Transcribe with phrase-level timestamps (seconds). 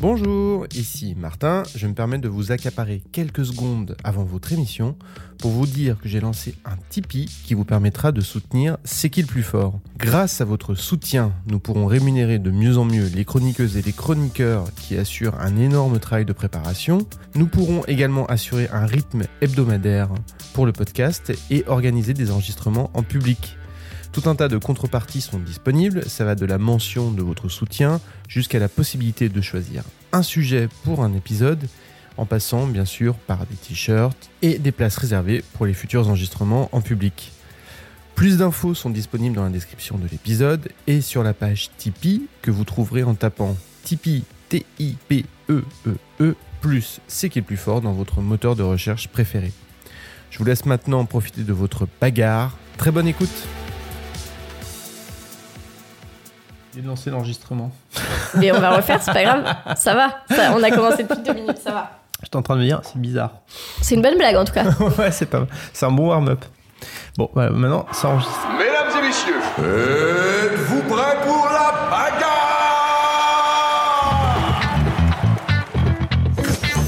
[0.00, 1.62] Bonjour, ici Martin.
[1.76, 4.96] Je me permets de vous accaparer quelques secondes avant votre émission
[5.38, 9.20] pour vous dire que j'ai lancé un Tipeee qui vous permettra de soutenir C'est qui
[9.20, 9.78] le plus fort.
[9.98, 13.92] Grâce à votre soutien, nous pourrons rémunérer de mieux en mieux les chroniqueuses et les
[13.92, 17.06] chroniqueurs qui assurent un énorme travail de préparation.
[17.34, 20.08] Nous pourrons également assurer un rythme hebdomadaire
[20.54, 23.58] pour le podcast et organiser des enregistrements en public.
[24.12, 28.00] Tout un tas de contreparties sont disponibles, ça va de la mention de votre soutien
[28.28, 31.68] jusqu'à la possibilité de choisir un sujet pour un épisode,
[32.16, 36.68] en passant bien sûr par des t-shirts et des places réservées pour les futurs enregistrements
[36.72, 37.30] en public.
[38.16, 42.50] Plus d'infos sont disponibles dans la description de l'épisode et sur la page Tipeee que
[42.50, 47.92] vous trouverez en tapant Tipeee T-I-P-E-E-E e plus c'est qui est le plus fort dans
[47.92, 49.52] votre moteur de recherche préféré.
[50.30, 52.58] Je vous laisse maintenant profiter de votre bagarre.
[52.76, 53.46] Très bonne écoute
[56.74, 57.70] J'ai lancé l'enregistrement.
[58.36, 59.44] Mais on va refaire, c'est pas grave.
[59.76, 60.10] Ça va.
[60.34, 61.90] Ça, on a commencé depuis deux minutes, ça va.
[62.22, 63.32] J'étais en train de me dire, c'est bizarre.
[63.82, 64.64] C'est une bonne blague en tout cas.
[64.98, 66.44] ouais, c'est pas C'est un bon warm-up.
[67.16, 68.38] Bon, voilà, maintenant, ça enregistre.
[68.56, 72.36] Mesdames et messieurs, êtes-vous prêts pour la bagarre?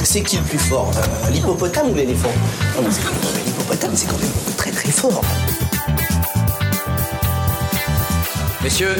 [0.04, 0.92] C'est qui le plus fort?
[0.96, 2.30] Euh, L'hippopotame ou l'éléphant?
[2.76, 5.22] Non, mais c'est quand même- L'hippopotame, c'est quand même très très fort.
[8.62, 8.94] Messieurs,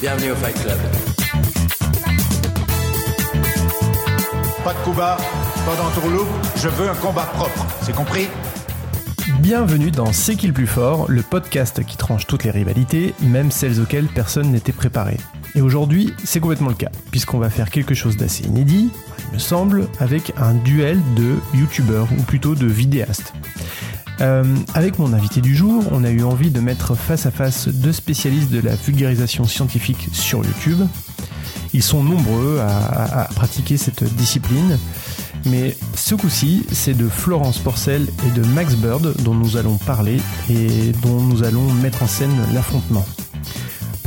[0.00, 0.78] bienvenue au Fight Club.
[4.64, 5.16] Pas de coup bas,
[5.66, 8.28] pas d'entourloupe, je veux un combat propre, c'est compris
[9.40, 13.50] Bienvenue dans C'est qui le plus fort, le podcast qui tranche toutes les rivalités, même
[13.50, 15.16] celles auxquelles personne n'était préparé.
[15.54, 18.90] Et aujourd'hui, c'est complètement le cas, puisqu'on va faire quelque chose d'assez inédit,
[19.28, 23.32] il me semble, avec un duel de youtubeurs, ou plutôt de vidéastes.
[24.20, 24.42] Euh,
[24.74, 27.92] avec mon invité du jour, on a eu envie de mettre face à face deux
[27.92, 30.80] spécialistes de la vulgarisation scientifique sur YouTube.
[31.72, 34.78] Ils sont nombreux à, à- à pratiquer cette discipline,
[35.46, 40.16] mais ce coup-ci, c'est de Florence Porcel et de Max Bird dont nous allons parler
[40.50, 43.06] et dont nous allons mettre en scène l'affrontement.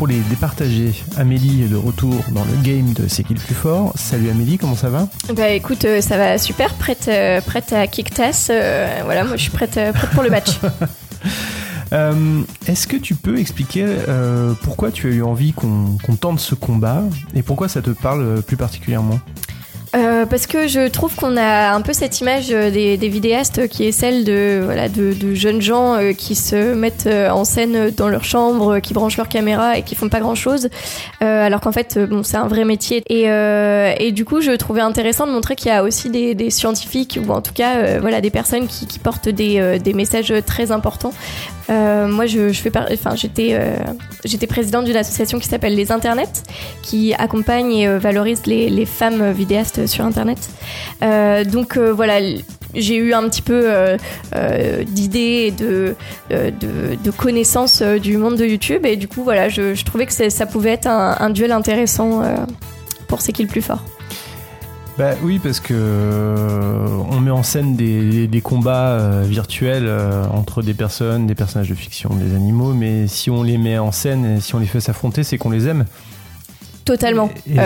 [0.02, 3.54] Pour les départager, Amélie est de retour dans le game de C'est qui le plus
[3.54, 3.94] fort.
[3.94, 5.08] Salut Amélie, comment ça va?
[5.36, 8.48] Bah écoute, euh, ça va super, prête, euh, prête à kick tass.
[8.50, 10.60] euh, voilà, moi je suis prête, prête pour le match.
[12.68, 13.86] Est-ce que tu peux expliquer
[14.64, 17.04] pourquoi tu as eu envie qu'on tente ce combat
[17.36, 19.20] et pourquoi ça te parle plus particulièrement?
[19.94, 23.68] Euh, parce que je trouve qu'on a un peu cette image euh, des, des vidéastes
[23.68, 27.44] qui est celle de, voilà, de, de jeunes gens euh, qui se mettent euh, en
[27.44, 30.69] scène dans leur chambre, euh, qui branchent leur caméra et qui font pas grand chose,
[31.19, 33.03] alors qu'en fait, euh, bon, c'est un vrai métier.
[33.09, 36.35] Et, euh, et du coup, je trouvais intéressant de montrer qu'il y a aussi des,
[36.35, 39.78] des scientifiques ou en tout cas, euh, voilà, des personnes qui, qui portent des, euh,
[39.78, 41.13] des messages très importants.
[41.72, 43.76] Euh, moi, je, fais enfin, j'étais, euh,
[44.26, 46.44] j'étais présidente d'une association qui s'appelle Les Internets,
[46.82, 50.50] qui accompagne et euh, valorise les, les femmes vidéastes sur Internet.
[51.52, 52.20] Donc voilà,
[52.76, 53.98] j'ai eu un petit peu
[54.86, 55.96] d'idées et de,
[56.30, 60.46] de, connaissances du monde de YouTube, et du coup, voilà, je, je trouvais que ça
[60.46, 62.24] pouvait être un, un duel intéressant
[63.08, 63.84] pour c'est qui le plus fort.
[65.02, 70.26] Bah oui, parce que euh, on met en scène des, des combats euh, virtuels euh,
[70.32, 73.92] entre des personnes, des personnages de fiction, des animaux, mais si on les met en
[73.92, 75.86] scène et si on les fait s'affronter, c'est qu'on les aime.
[76.86, 77.32] Totalement.
[77.50, 77.58] Et-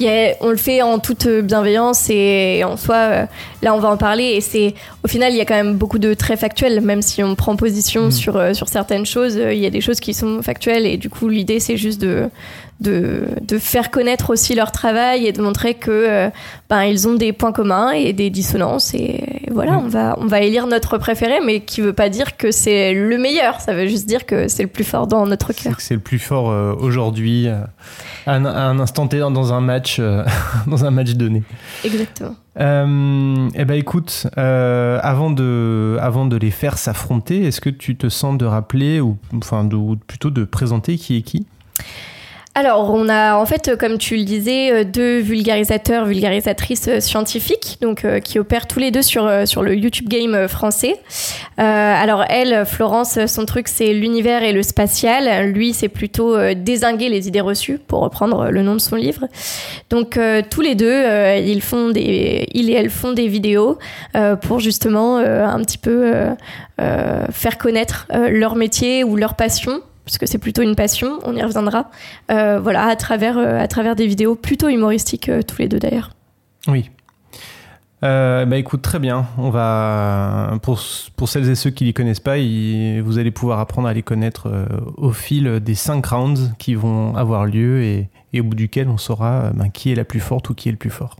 [0.00, 3.26] et on le fait en toute bienveillance et en soi,
[3.62, 4.74] là on va en parler et c'est
[5.04, 7.54] au final il y a quand même beaucoup de traits factuels, même si on prend
[7.54, 8.10] position Mm.
[8.10, 11.28] sur, sur certaines choses, il y a des choses qui sont factuelles et du coup
[11.28, 12.28] l'idée c'est juste de,
[12.84, 16.30] de, de faire connaître aussi leur travail et de montrer que euh,
[16.70, 19.84] ben, ils ont des points communs et des dissonances et voilà, Mm.
[19.84, 23.18] on, va, on va élire notre préféré mais qui veut pas dire que c'est le
[23.18, 25.74] meilleur, ça veut juste dire que c'est le plus fort dans notre cœur.
[25.78, 27.60] c'est le plus fort euh, aujourd'hui, euh,
[28.26, 30.00] à, un, à un instant T dans un match,
[30.66, 31.42] dans un match donné.
[31.84, 32.36] Exactement.
[32.60, 37.96] Euh, eh ben écoute, euh, avant de, avant de les faire s'affronter, est-ce que tu
[37.96, 41.46] te sens de rappeler ou enfin de, ou plutôt de présenter qui est qui?
[42.56, 47.78] Alors, on a en fait, comme tu le disais, euh, deux vulgarisateurs, vulgarisatrices euh, scientifiques,
[47.80, 51.00] donc euh, qui opèrent tous les deux sur, euh, sur le YouTube Game euh, français.
[51.58, 55.50] Euh, alors, elle, Florence, son truc, c'est l'univers et le spatial.
[55.50, 58.94] Lui, c'est plutôt euh, désinguer les idées reçues, pour reprendre euh, le nom de son
[58.94, 59.26] livre.
[59.90, 63.80] Donc, euh, tous les deux, euh, ils font des, ils et elles font des vidéos
[64.16, 66.30] euh, pour justement euh, un petit peu euh,
[66.80, 71.34] euh, faire connaître euh, leur métier ou leur passion puisque c'est plutôt une passion, on
[71.34, 71.90] y reviendra,
[72.30, 75.78] euh, voilà, à travers, euh, à travers des vidéos plutôt humoristiques, euh, tous les deux
[75.78, 76.10] d'ailleurs.
[76.68, 76.90] Oui.
[78.02, 79.24] Bah écoute, très bien.
[79.38, 80.78] On va pour,
[81.16, 84.52] pour celles et ceux qui les connaissent pas, vous allez pouvoir apprendre à les connaître
[84.98, 89.52] au fil des cinq rounds qui vont avoir lieu et, au bout duquel on saura
[89.54, 91.16] ben, qui est la plus forte ou qui est le plus fort.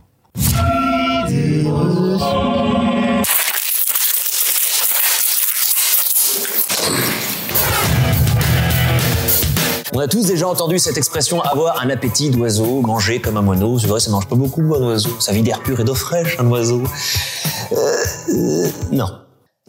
[9.97, 13.79] On a tous déjà entendu cette expression avoir un appétit d'oiseau, manger comme un moineau.
[13.79, 15.11] C'est vrai, ça mange pas beaucoup un oiseau.
[15.21, 16.83] Ça vit d'air pur et d'eau fraîche, un oiseau.
[17.71, 17.75] Euh,
[18.33, 19.07] euh, non,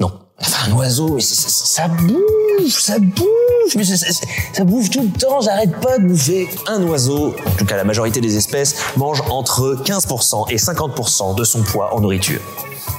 [0.01, 0.11] non.
[0.41, 5.17] Enfin, un oiseau, c'est- ça bouffe, ça bouffe, mais c'est- c'est- ça bouffe tout le
[5.17, 6.49] temps, j'arrête pas de bouffer.
[6.67, 11.45] Un oiseau, en tout cas la majorité des espèces, mange entre 15% et 50% de
[11.45, 12.41] son poids en nourriture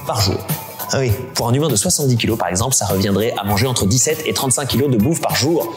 [0.06, 0.38] par jour.
[0.92, 3.84] Ah oui, pour un humain de 70 kg par exemple, ça reviendrait à manger entre
[3.84, 5.74] 17 et 35 kg de bouffe par jour.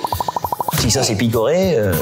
[0.82, 1.94] Si ça c'est picoré, euh,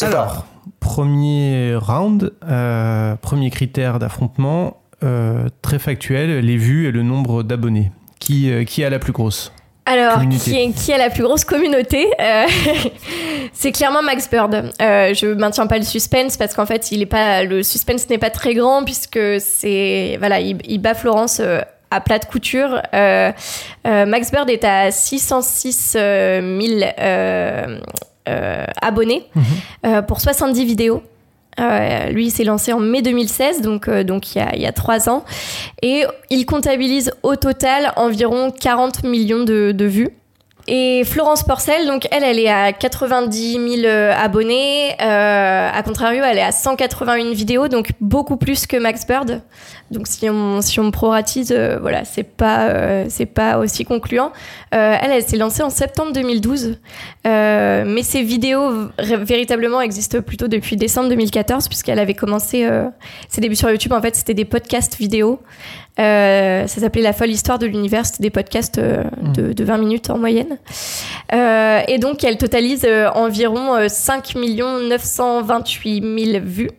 [0.00, 0.06] pas.
[0.06, 0.46] Alors,
[0.80, 7.92] premier round, euh, premier critère d'affrontement, euh, très factuel, les vues et le nombre d'abonnés.
[8.18, 9.52] Qui, euh, qui a la plus grosse
[9.84, 10.72] Alors, Communauté.
[10.74, 12.46] qui, a la plus grosse communauté Euh,
[13.52, 14.54] C'est clairement Max Bird.
[14.80, 18.18] Euh, je maintiens pas le suspense parce qu'en fait, il est pas, le suspense n'est
[18.18, 22.80] pas très grand puisque c'est, voilà, il, il bat Florence euh, à plat de couture.
[22.94, 23.30] Euh,
[23.86, 27.78] euh, Max Bird est à 606 euh, 000 euh, euh,
[28.26, 29.26] abonnés
[29.86, 31.02] euh, pour 70 vidéos.
[31.60, 34.62] Euh, lui, il s'est lancé en mai 2016, donc, euh, donc il, y a, il
[34.62, 35.24] y a trois ans.
[35.82, 40.10] Et il comptabilise au total environ 40 millions de, de vues.
[40.68, 44.92] Et Florence Porcel, donc elle, elle est à 90 000 euh, abonnés.
[45.00, 49.42] Euh, à contrario, elle est à 181 vidéos, donc beaucoup plus que Max Bird.
[49.90, 54.32] Donc si on, si on proratise, euh, voilà, c'est pas, euh, c'est pas aussi concluant.
[54.74, 56.78] Euh, elle, elle s'est lancée en septembre 2012.
[57.26, 62.68] Euh, mais ses vidéos véritablement existent plutôt depuis décembre 2014, puisqu'elle avait commencé
[63.28, 63.92] ses débuts sur YouTube.
[63.92, 65.40] En fait, c'était des podcasts vidéo.
[66.00, 68.06] Euh, ça s'appelait La folle histoire de l'univers.
[68.06, 69.04] C'était des podcasts euh,
[69.34, 70.58] de, de 20 minutes en moyenne.
[71.34, 76.02] Euh, et donc, elle totalise euh, environ euh, 5 928
[76.32, 76.70] 000 vues.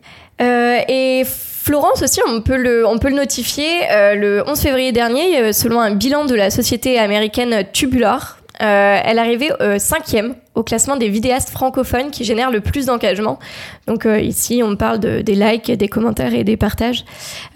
[0.42, 3.68] Euh, et Florence aussi, on peut le, on peut le notifier.
[3.92, 9.18] euh, le 11 février dernier, selon un bilan de la société américaine Tubular, euh, elle
[9.18, 13.38] arrivait euh, cinquième au classement des vidéastes francophones qui génèrent le plus d'engagement.
[13.86, 17.04] Donc euh, ici, on parle de, des likes, des commentaires et des partages.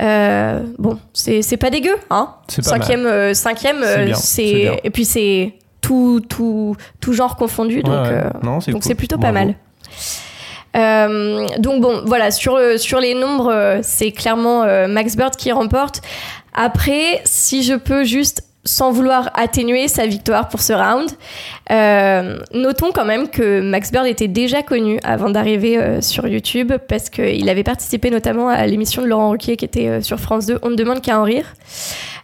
[0.02, 2.34] Euh, bon, c'est pas dégueu, hein?
[2.54, 2.62] Pas.
[2.62, 3.84] Cinquième, cinquième,
[4.14, 8.22] C'est et puis c'est tout, tout, tout genre confondu, donc Ouais,
[8.60, 8.94] c'est cool.
[8.96, 9.54] plutôt pas Bravo.
[10.74, 11.50] mal.
[11.58, 16.02] Donc bon, voilà, sur, sur les nombres, c'est clairement Max Bird qui remporte.
[16.54, 21.10] Après, si je peux juste, sans vouloir atténuer sa victoire pour ce round,
[21.70, 26.72] euh, notons quand même que Max Bird était déjà connu avant d'arriver euh, sur YouTube
[26.88, 30.46] parce qu'il avait participé notamment à l'émission de Laurent Ruquier qui était euh, sur France
[30.46, 31.54] 2, On ne demande qu'à en rire.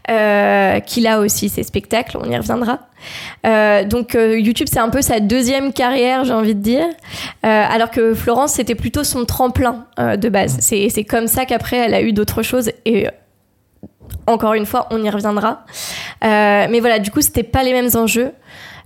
[0.07, 2.81] Qu'il a aussi ses spectacles, on y reviendra.
[3.89, 6.85] Donc YouTube c'est un peu sa deuxième carrière, j'ai envie de dire,
[7.43, 10.59] alors que Florence c'était plutôt son tremplin de base.
[10.61, 13.07] C'est c'est comme ça qu'après elle a eu d'autres choses et
[14.27, 15.65] encore une fois on y reviendra.
[16.25, 18.33] Euh, mais voilà, du coup c'était pas les mêmes enjeux.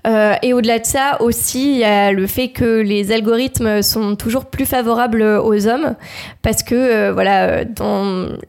[0.08, 4.16] Euh, et au-delà de ça aussi, il y a le fait que les algorithmes sont
[4.16, 5.96] toujours plus favorables aux hommes
[6.40, 7.64] parce que euh, voilà,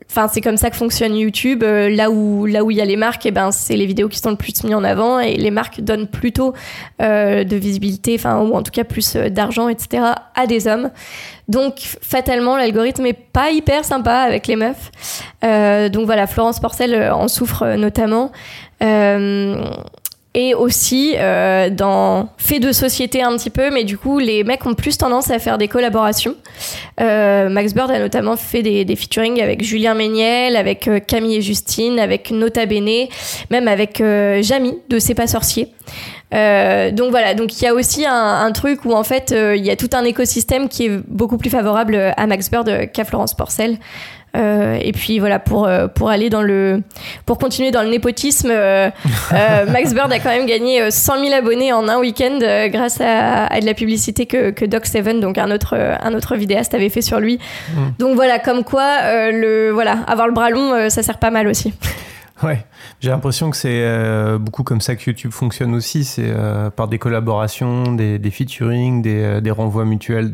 [0.09, 1.63] enfin c'est comme ça que fonctionne YouTube.
[1.63, 4.07] Euh, là où là où il y a les marques, et ben c'est les vidéos
[4.07, 6.53] qui sont le plus mises en avant et les marques donnent plutôt
[6.99, 10.03] de visibilité, enfin ou en tout cas plus d'argent, etc.
[10.35, 10.91] à des hommes.
[11.47, 14.91] Donc fatalement, l'algorithme est pas hyper sympa avec les meufs.
[15.41, 18.31] Donc voilà, Florence Porcel en souffre notamment.
[18.81, 19.61] Euh,
[20.39, 24.65] et aussi euh, dans fait de société un petit peu, mais du coup les mecs
[24.65, 26.33] ont plus tendance à faire des collaborations.
[27.01, 31.35] Euh, Max Bird a notamment fait des, des featuring avec Julien Méniel, avec euh, Camille
[31.35, 33.09] et Justine, avec Nota Bene,
[33.49, 35.73] même avec euh, Jamie de C'est pas sorcier.
[36.31, 39.75] Donc voilà, donc il y a aussi un, truc où en fait il y a
[39.75, 43.77] tout un écosystème qui est beaucoup plus favorable à Max Bird qu'à Florence Porcel.
[44.35, 46.81] Euh, et puis voilà, pour, euh, pour aller dans le.
[47.25, 48.89] Pour continuer dans le népotisme, euh,
[49.71, 53.45] Max Bird a quand même gagné euh, 100 000 abonnés en un week-end grâce à,
[53.47, 56.89] à de la publicité que, que Doc Seven, donc un autre, un autre vidéaste, avait
[56.89, 57.39] fait sur lui.
[57.97, 61.31] Donc voilà, comme quoi, euh, le, voilà, avoir le bras long, euh, ça sert pas
[61.31, 61.73] mal aussi.
[62.43, 62.65] Ouais,
[63.01, 66.87] j'ai l'impression que c'est euh, beaucoup comme ça que YouTube fonctionne aussi, c'est euh, par
[66.87, 70.31] des collaborations, des, des featuring, des, euh, des renvois mutuels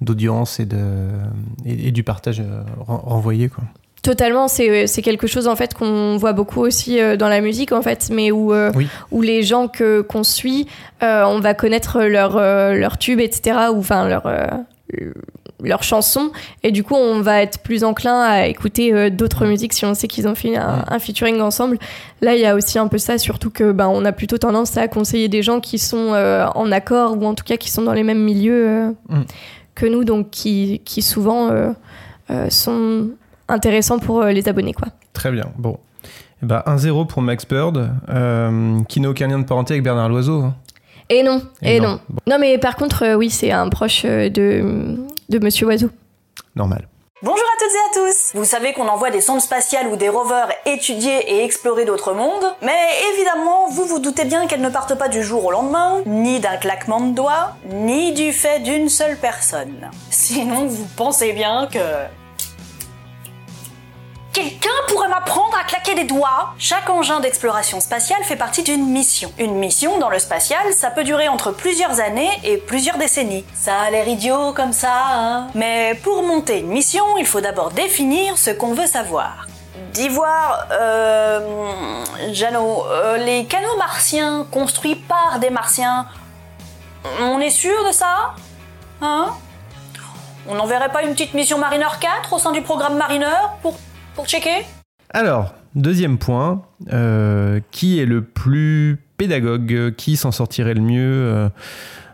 [0.00, 0.66] d'audience et,
[1.64, 2.42] et, et du partage
[2.80, 3.48] ren- renvoyé.
[3.48, 3.62] Quoi.
[4.02, 8.08] Totalement, c'est quelque chose en fait qu'on voit beaucoup aussi dans la musique en fait,
[8.12, 8.88] mais où euh, Oui.
[9.10, 9.68] où les gens
[10.08, 10.66] qu'on suit,
[11.00, 12.36] on va connaître leur
[12.74, 13.56] leur tube, etc.
[13.72, 14.24] ou enfin leur
[15.66, 16.30] leurs chansons
[16.62, 19.94] et du coup on va être plus enclin à écouter euh, d'autres musiques si on
[19.94, 21.78] sait qu'ils ont fait un, un featuring ensemble.
[22.22, 24.76] Là il y a aussi un peu ça, surtout que ben on a plutôt tendance
[24.76, 27.82] à conseiller des gens qui sont euh, en accord ou en tout cas qui sont
[27.82, 29.22] dans les mêmes milieux euh, Mm.
[29.74, 31.50] que nous, donc qui qui souvent
[32.48, 33.08] sont
[33.48, 34.88] intéressants pour les abonnés quoi.
[35.12, 35.78] Très bien, bon.
[36.42, 37.90] Eh ben, 1-0 pour Max Bird,
[38.88, 40.42] qui n'a aucun lien de parenté avec Bernard Loiseau.
[40.42, 40.54] hein.
[41.08, 41.88] Et non, et, Et non.
[41.90, 42.00] non.
[42.26, 42.36] non.
[42.40, 44.96] mais par contre, oui, c'est un proche de,
[45.28, 45.90] de Monsieur Oiseau.
[46.54, 46.88] Normal.
[47.22, 50.10] Bonjour à toutes et à tous Vous savez qu'on envoie des sondes spatiales ou des
[50.10, 52.76] rovers étudier et explorer d'autres mondes, mais
[53.14, 56.58] évidemment, vous vous doutez bien qu'elles ne partent pas du jour au lendemain, ni d'un
[56.58, 59.90] claquement de doigts, ni du fait d'une seule personne.
[60.10, 61.78] Sinon, vous pensez bien que...
[64.36, 69.32] Quelqu'un pourrait m'apprendre à claquer des doigts Chaque engin d'exploration spatiale fait partie d'une mission.
[69.38, 73.46] Une mission dans le spatial, ça peut durer entre plusieurs années et plusieurs décennies.
[73.54, 77.70] Ça a l'air idiot comme ça, hein Mais pour monter une mission, il faut d'abord
[77.70, 79.46] définir ce qu'on veut savoir.
[79.94, 82.04] D'ivoire, euh...
[82.32, 86.08] Jeannot, euh, les canaux martiens construits par des martiens,
[87.22, 88.34] on est sûr de ça?
[89.00, 89.30] Hein?
[90.46, 93.74] On n'enverrait pas une petite mission Mariner 4 au sein du programme Mariner pour,
[94.16, 94.64] pour checker
[95.10, 101.48] Alors, deuxième point, euh, qui est le plus pédagogue Qui s'en sortirait le mieux euh,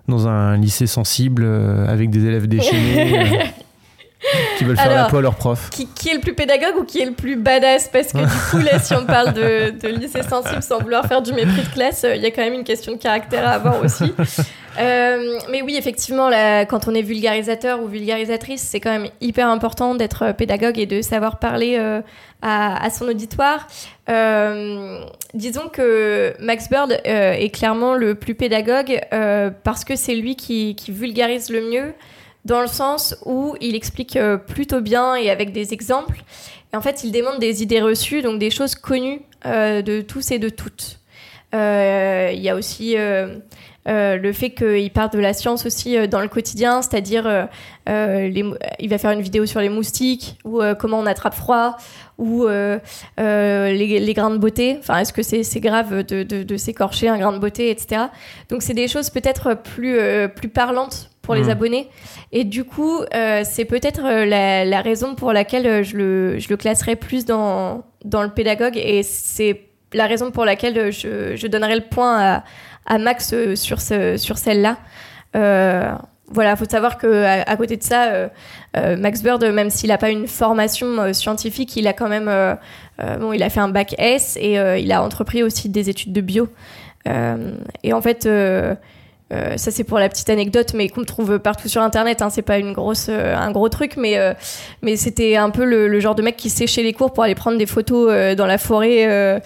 [0.09, 3.47] dans un lycée sensible euh, avec des élèves déchaînés euh,
[4.59, 5.71] qui veulent faire la Alors, peau à leur prof?
[5.71, 7.88] Qui, qui est le plus pédagogue ou qui est le plus badass?
[7.92, 11.23] Parce que du coup, là, si on parle de, de lycée sensible sans vouloir faire
[11.23, 13.52] du mépris de classe, euh, il y a quand même une question de caractère à
[13.52, 14.12] avoir aussi.
[14.79, 16.31] Euh, mais oui, effectivement,
[16.69, 20.87] quand on est vulgarisateur ou vulgarisatrice, c'est quand même hyper important d'être euh, pédagogue et
[20.87, 22.00] de savoir parler euh,
[22.41, 23.69] à, son auditoire.
[25.35, 29.00] Disons que Max Bird est clairement le plus pédagogue
[29.62, 31.95] parce que c'est lui qui, vulgarise le mieux
[32.45, 36.25] dans le sens où il explique plutôt bien et avec des exemples.
[36.73, 40.41] Et en fait, il démontre des idées reçues, donc des choses connues de tous et
[40.41, 40.99] de toutes.
[41.52, 42.97] Il y a aussi
[43.88, 47.44] euh, le fait qu'il parle de la science aussi euh, dans le quotidien, c'est-à-dire euh,
[47.88, 48.30] euh,
[48.78, 51.76] il va faire une vidéo sur les moustiques ou comment on attrape froid
[52.18, 54.76] ou les, les grains de beauté.
[54.78, 58.02] Enfin, est-ce que c'est grave de, de, de s'écorcher un grain de beauté, etc.
[58.48, 59.98] Donc c'est des choses peut-être plus
[60.36, 61.50] plus parlantes pour les Mhm.
[61.50, 61.88] abonnés.
[62.30, 63.00] Et du coup,
[63.44, 68.22] c'est peut-être la, la raison pour laquelle je le, je le classerais plus dans, dans
[68.22, 68.76] le pédagogue.
[68.76, 69.60] Et c'est
[69.94, 72.42] la raison pour laquelle euh, je, je donnerais le point
[72.87, 74.76] à, Max euh, sur, sur celle-là.
[75.37, 75.92] Euh,
[76.28, 78.06] voilà, faut savoir que à, côté de ça,
[78.76, 82.30] euh, Max Bird, même s'il n'a pas une formation scientifique, il a quand même,
[83.20, 86.22] bon, il a fait un bac S et il a entrepris aussi des études de
[86.22, 86.49] bio.
[87.04, 92.22] Et en fait, ça c'est pour la petite anecdote, mais qu'on trouve partout sur internet.
[92.22, 94.16] Hein, c'est pas une grosse, un gros truc, mais
[94.80, 97.58] mais c'était un peu le, genre de mec qui séchait les cours pour aller prendre
[97.58, 99.42] des photos dans la forêt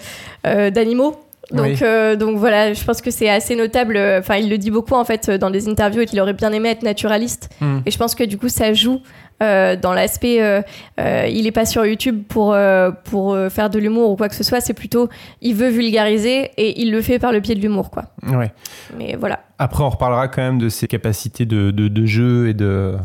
[0.71, 1.15] d'animaux.
[1.51, 1.77] Donc, Oui.
[1.81, 3.97] euh, donc voilà, je pense que c'est assez notable.
[4.19, 6.69] Enfin, il le dit beaucoup en fait dans des interviews et qu'il aurait bien aimé
[6.69, 7.47] être naturaliste.
[7.61, 7.79] Hmm.
[7.85, 8.99] Et je pense que du coup, ça joue
[9.41, 10.41] euh, dans l'aspect.
[10.41, 10.61] euh,
[10.99, 14.27] euh, il est pas sur YouTube pour euh, pour euh, faire de l'humour ou quoi
[14.27, 14.59] que ce soit.
[14.59, 15.07] C'est plutôt,
[15.41, 18.03] il veut vulgariser et il le fait par le pied de l'humour, quoi.
[18.27, 18.51] Ouais.
[18.97, 19.39] Mais voilà.
[19.57, 22.95] Après, on reparlera quand même de ses capacités de, de, de jeu et, de,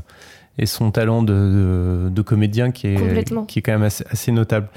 [0.58, 4.32] et son talent de, de, de comédien qui est, qui est quand même assez, assez
[4.32, 4.68] notable.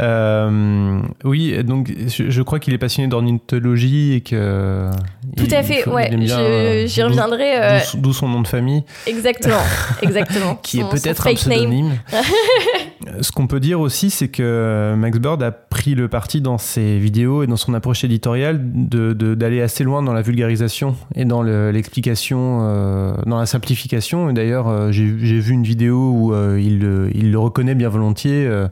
[0.00, 4.90] Euh, oui, donc je, je crois qu'il est passionné d'ornithologie et que.
[5.36, 6.10] Tout il- à fait, faut- ouais.
[6.12, 7.52] euh, J'y reviendrai.
[7.62, 9.60] euh, d'où- son nom de famille, exactement,
[10.02, 10.56] exactement.
[10.56, 11.92] qui Son- est peut-être un pseudonyme.
[13.22, 16.98] Ce qu'on peut dire aussi, c'est que Max Bird a pris le parti dans ses
[16.98, 21.24] vidéos et dans son approche éditoriale de- de- d'aller assez loin dans la vulgarisation et
[21.24, 24.28] dans le- l'explication, euh, dans la simplification.
[24.30, 27.88] Et d'ailleurs, j'ai j'ai vu une vidéo où euh, il, le- il le reconnaît bien
[27.88, 28.46] volontiers.
[28.46, 28.68] euh,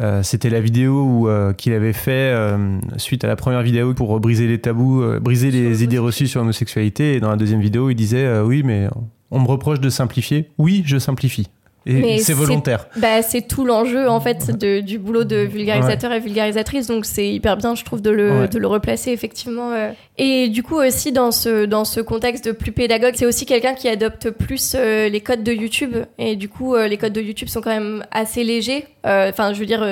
[0.00, 3.92] euh, C'était la vidéo où, euh, qu'il avait fait euh, suite à la première vidéo
[3.94, 7.14] pour briser les tabous, euh, briser les idées reçues sur l'homosexualité.
[7.14, 8.88] Et dans la deuxième vidéo, il disait euh, Oui, mais
[9.30, 10.48] on me reproche de simplifier.
[10.58, 11.48] Oui, je simplifie.
[11.90, 12.86] Et c'est volontaire.
[12.96, 17.28] Bah, c'est tout l'enjeu en fait de, du boulot de vulgarisateur et vulgarisatrice, donc c'est
[17.28, 18.48] hyper bien, je trouve, de le, Ouais.
[18.48, 19.72] de le replacer effectivement.
[19.72, 19.90] euh.
[20.18, 23.74] Et du coup aussi dans ce dans ce contexte de plus pédagogue, c'est aussi quelqu'un
[23.74, 27.20] qui adopte plus euh, les codes de YouTube, et du coup euh, les codes de
[27.22, 28.86] YouTube sont quand même assez légers.
[29.06, 29.82] Euh, Enfin, je veux dire,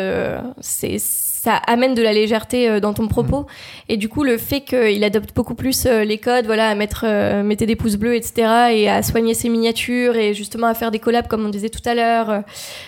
[0.61, 0.99] c'est
[1.41, 3.47] ça amène de la légèreté euh, dans ton propos.
[3.89, 7.05] Et du coup, le fait qu'il adopte beaucoup plus euh, les codes, voilà, à mettre,
[7.07, 10.91] euh, mettez des pouces bleus, etc., et à soigner ses miniatures, et justement à faire
[10.91, 12.31] des collabs, comme on disait tout à l'heure.
[12.31, 12.41] euh,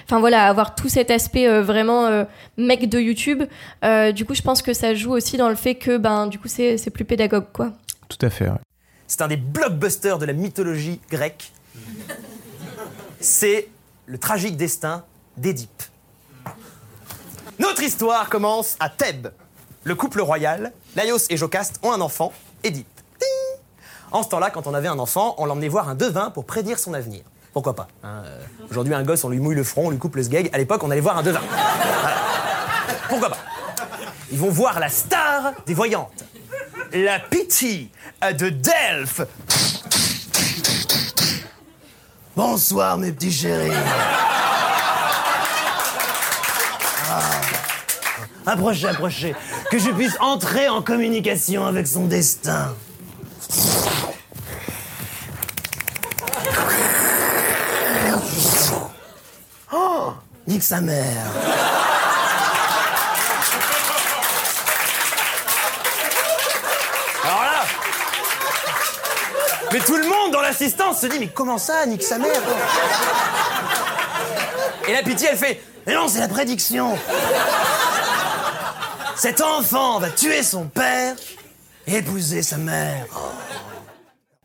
[0.05, 2.25] Enfin voilà, avoir tout cet aspect euh, vraiment euh,
[2.57, 3.45] mec de YouTube.
[3.85, 6.39] Euh, du coup, je pense que ça joue aussi dans le fait que, ben, du
[6.39, 7.73] coup, c'est c'est plus pédagogue, quoi.
[8.09, 8.47] Tout à fait.
[8.49, 8.59] ouais.
[9.07, 11.53] C'est un des blockbusters de la mythologie grecque.
[13.21, 13.69] C'est
[14.07, 15.05] le tragique destin
[15.37, 15.83] d'Édipe.
[17.61, 19.29] Notre histoire commence à Thèbes.
[19.85, 22.33] Le couple royal, Laios et Jocaste, ont un enfant,
[22.65, 22.89] Édipe.
[23.19, 23.29] Ting
[24.13, 26.79] en ce temps-là, quand on avait un enfant, on l'emmenait voir un devin pour prédire
[26.79, 27.21] son avenir.
[27.53, 28.41] Pourquoi pas hein, euh,
[28.71, 30.49] Aujourd'hui, un gosse, on lui mouille le front, on lui coupe le sgeg.
[30.55, 31.43] À l'époque, on allait voir un devin.
[33.11, 33.39] Pourquoi pas
[34.33, 36.25] Ils vont voir la star des voyantes,
[36.95, 37.91] la Pitié
[38.23, 39.21] de Delphes.
[42.35, 43.71] Bonsoir, mes petits chéris.
[48.47, 49.35] Approchez, approchez.
[49.71, 52.75] Que je puisse entrer en communication avec son destin.
[59.73, 60.13] Oh
[60.47, 61.05] Nique sa mère.
[67.25, 67.65] Alors là
[69.73, 72.31] Mais tout le monde dans l'assistance se dit Mais comment ça, nique sa mère?
[74.89, 76.97] Et la pitié, elle fait Mais non, c'est la prédiction
[79.23, 81.15] Cet enfant va tuer son père
[81.87, 83.05] et épouser sa mère.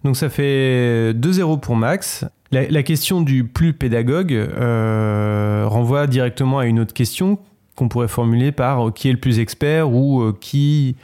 [0.03, 2.25] Donc ça fait 2-0 pour Max.
[2.51, 7.39] La, la question du plus pédagogue euh, renvoie directement à une autre question
[7.77, 10.97] qu'on pourrait formuler par euh, qui est le plus expert ou euh, qui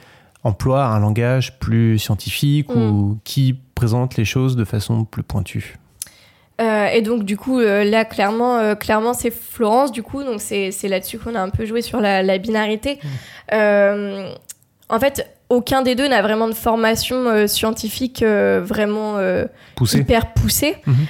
[0.44, 5.78] emploie un langage plus scientifique ou qui présente les choses de façon plus pointue.
[6.60, 10.40] Euh, et donc du coup euh, là clairement euh, clairement c'est Florence du coup donc
[10.40, 12.98] c'est c'est là-dessus qu'on a un peu joué sur la, la binarité.
[13.52, 14.32] Euh,
[14.88, 19.44] en fait aucun des deux n'a vraiment de formation euh, scientifique euh, vraiment euh,
[19.76, 19.98] Poussé.
[19.98, 20.76] hyper poussée.
[20.86, 21.06] Mhm.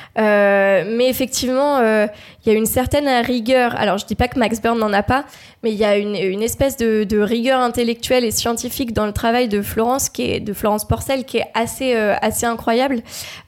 [0.97, 3.77] Mais effectivement, il y a une certaine rigueur.
[3.77, 5.25] Alors, je dis pas que Max Burn n'en a pas,
[5.63, 9.63] mais il y a une, espèce de, rigueur intellectuelle et scientifique dans le travail de
[9.63, 13.03] Florence, qui est de Florence Porcel, qui est assez euh, assez incroyable.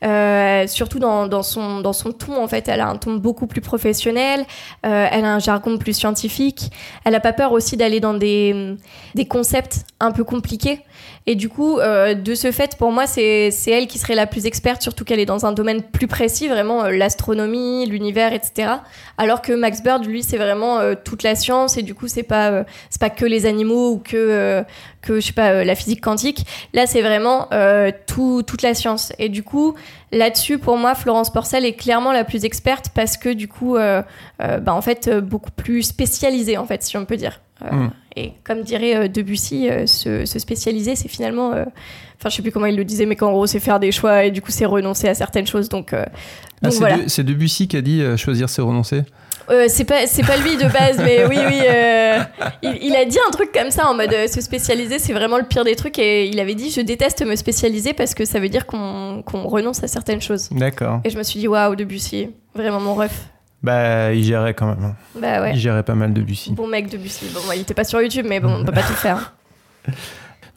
[0.04, 3.46] Euh, surtout dans, dans son dans son ton, en fait, elle a un ton beaucoup
[3.46, 4.44] plus professionnel.
[4.86, 6.70] euh, elle a un jargon plus scientifique.
[7.04, 8.76] Elle a pas peur aussi d'aller dans des
[9.14, 10.80] des concepts un peu compliqués.
[11.26, 14.44] Et du coup, euh, de ce fait, pour moi, c'est elle qui serait la plus
[14.44, 18.72] experte, surtout qu'elle est dans un domaine plus précis, vraiment euh, l'astronomie, l'univers, etc.
[19.16, 22.24] Alors que Max Bird, lui, c'est vraiment euh, toute la science, et du coup, c'est
[22.24, 24.62] pas euh, c'est pas que les animaux ou que
[25.00, 26.46] que je sais pas la physique quantique.
[26.74, 27.48] Là, c'est vraiment
[28.06, 29.12] tout toute la science.
[29.18, 29.74] Et du coup,
[30.12, 34.04] là-dessus, pour moi, Florence Porcel est clairement la plus experte parce que du coup, bah,
[34.66, 37.40] en fait, beaucoup plus spécialisée, en fait, si on peut dire.
[37.62, 37.90] Euh, Mm.
[38.16, 42.52] Et comme dirait euh, Debussy, euh, se, se spécialiser, c'est finalement, enfin, je sais plus
[42.52, 44.66] comment il le disait, mais qu'en gros, c'est faire des choix et du coup, c'est
[44.66, 45.68] renoncer à certaines choses.
[45.68, 46.06] Donc, Ah,
[46.70, 46.98] c'est voilà.
[46.98, 49.02] De- c'est Debussy qui a dit choisir c'est renoncer?
[49.50, 51.58] Euh, c'est pas, c'est pas lui de base, mais oui, oui.
[51.68, 52.18] euh,
[52.62, 55.36] il, il a dit un truc comme ça en mode euh, se spécialiser, c'est vraiment
[55.36, 55.98] le pire des trucs.
[55.98, 59.42] Et il avait dit Je déteste me spécialiser parce que ça veut dire qu'on qu'on
[59.46, 60.48] renonce à certaines choses.
[60.50, 61.00] D'accord.
[61.04, 63.26] Et je me suis dit Waouh, Debussy, vraiment mon ref.
[63.64, 64.84] Bah, il gérait quand même.
[64.84, 64.94] hein.
[65.18, 65.52] Bah ouais.
[65.54, 66.52] Il gérait pas mal Debussy.
[66.52, 67.24] Bon mec, Debussy.
[67.32, 69.32] Bon, il était pas sur YouTube, mais bon, on peut pas tout faire.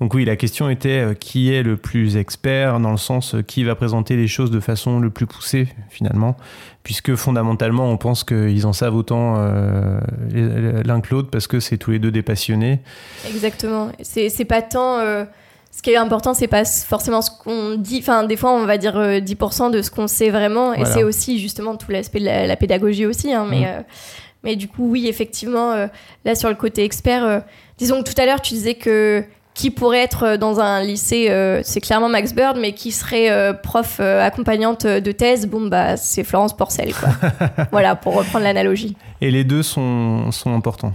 [0.01, 3.41] Donc oui, la question était euh, qui est le plus expert dans le sens euh,
[3.41, 6.35] qui va présenter les choses de façon le plus poussée finalement,
[6.83, 9.99] puisque fondamentalement on pense qu'ils en savent autant euh,
[10.85, 12.79] l'un que l'autre parce que c'est tous les deux des passionnés.
[13.27, 13.89] Exactement.
[14.03, 14.99] C'est pas tant.
[15.69, 17.99] Euh, ce qui est important, c'est pas forcément ce qu'on dit.
[18.01, 20.73] Enfin, des fois, on va dire euh, 10% de ce qu'on sait vraiment.
[20.73, 23.31] Et c'est aussi justement tout l'aspect de la, la pédagogie aussi.
[23.33, 23.65] hein, mais, Mm.
[23.65, 23.81] euh,
[24.43, 25.87] mais du coup, oui, effectivement, euh,
[26.25, 27.39] là, sur le côté expert, euh,
[27.77, 31.31] disons que tout à l'heure, tu disais que qui pourrait être euh, dans un lycée,
[31.31, 35.67] euh, c'est clairement Max Bird, mais qui serait euh, prof euh, accompagnante de thèse, bon,
[35.67, 37.09] bah, c'est Florence Porcel, quoi.
[37.71, 38.95] voilà, pour reprendre l'analogie.
[39.19, 40.93] Et les deux sont, sont importants.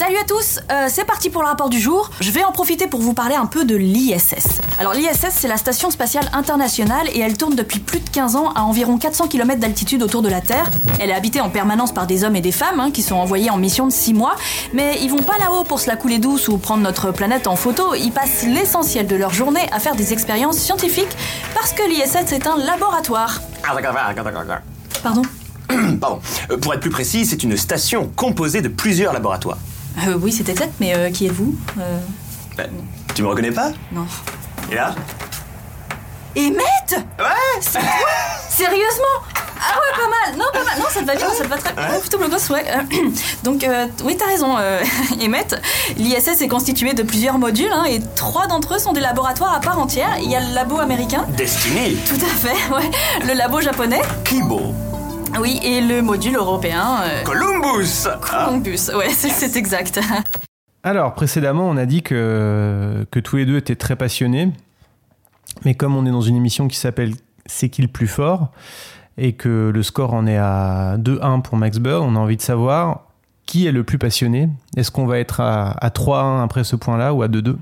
[0.00, 2.10] Salut à tous, euh, c'est parti pour le rapport du jour.
[2.20, 4.62] Je vais en profiter pour vous parler un peu de l'ISS.
[4.78, 8.50] Alors l'ISS c'est la station spatiale internationale et elle tourne depuis plus de 15 ans
[8.54, 10.70] à environ 400 km d'altitude autour de la Terre.
[10.98, 13.50] Elle est habitée en permanence par des hommes et des femmes hein, qui sont envoyés
[13.50, 14.36] en mission de 6 mois,
[14.72, 17.56] mais ils vont pas là-haut pour se la couler douce ou prendre notre planète en
[17.56, 21.14] photo, ils passent l'essentiel de leur journée à faire des expériences scientifiques
[21.54, 23.42] parce que l'ISS est un laboratoire.
[25.02, 25.22] Pardon?
[26.00, 26.20] Pardon.
[26.50, 29.58] Euh, Pour être plus précis, c'est une station composée de plusieurs laboratoires.
[30.06, 31.98] Euh, oui, c'est exact, mais euh, qui êtes-vous Euh,
[32.56, 32.70] Ben,
[33.14, 33.70] tu me reconnais pas?
[33.92, 34.06] Non.
[34.70, 34.94] Et là?
[36.36, 37.88] Emmett Ouais C'est toi?
[38.48, 39.04] Sérieusement?
[39.62, 41.58] Ah ouais, pas mal Non, pas mal Non, ça te va bien, ça te va
[41.58, 41.82] très bien.
[41.90, 42.64] Ouais, plutôt le gosse, ouais.
[43.44, 44.80] Donc, euh, oui, t'as raison, euh,
[45.22, 45.60] Emmett.
[45.98, 49.60] L'ISS est constitué de plusieurs modules, hein, et trois d'entre eux sont des laboratoires à
[49.60, 50.16] part entière.
[50.22, 52.90] Il y a le labo américain, Destiny tout à fait, ouais.
[53.26, 54.72] Le labo japonais, Kibo
[55.38, 58.18] oui, et le module européen, euh, Columbus Ah.
[58.20, 58.90] Columbus.
[58.94, 60.00] Ouais, c'est- c'est exact.
[60.82, 64.50] Alors, précédemment, on a dit que, que tous les deux étaient très passionnés.
[65.64, 67.12] Mais comme on est dans une émission qui s'appelle
[67.46, 68.50] C'est qui le plus fort
[69.18, 72.42] et que le score en est à 2-1 pour Max Bird, on a envie de
[72.42, 73.00] savoir
[73.44, 74.48] qui est le plus passionné.
[74.76, 77.56] Est-ce qu'on va être à, à 3-1 après ce point-là ou à 2-2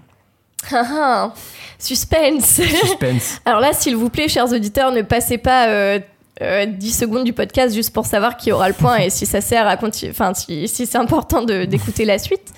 [0.71, 1.33] Ah, ah,
[1.79, 2.61] Suspense.
[2.63, 3.41] Suspense.
[3.47, 5.99] Alors là, s'il vous plaît, chers auditeurs, ne passez pas euh,
[6.43, 9.41] euh, 10 secondes du podcast juste pour savoir qui aura le point et si ça
[9.41, 12.53] sert à continuer, enfin, si, c'est important d'écouter la suite.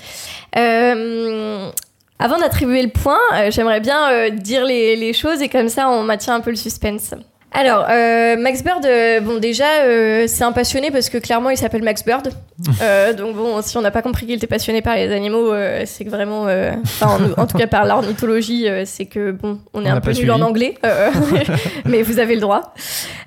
[0.57, 1.71] Euh,
[2.19, 6.03] avant d'attribuer le point, euh, j'aimerais bien euh, dire les choses et comme ça, on
[6.03, 7.15] maintient un peu le suspense.
[7.53, 11.57] Alors, euh, Max Bird, euh, bon déjà, euh, c'est un passionné parce que clairement, il
[11.57, 12.33] s'appelle Max Bird.
[12.83, 15.85] Euh, donc bon, si on n'a pas compris qu'il était passionné par les animaux, euh,
[15.87, 19.59] c'est que vraiment, euh, enfin, en, en tout cas par l'ornithologie, euh, c'est que bon,
[19.73, 21.11] on est On un peu nul en anglais, euh,
[21.87, 22.75] mais vous avez le droit.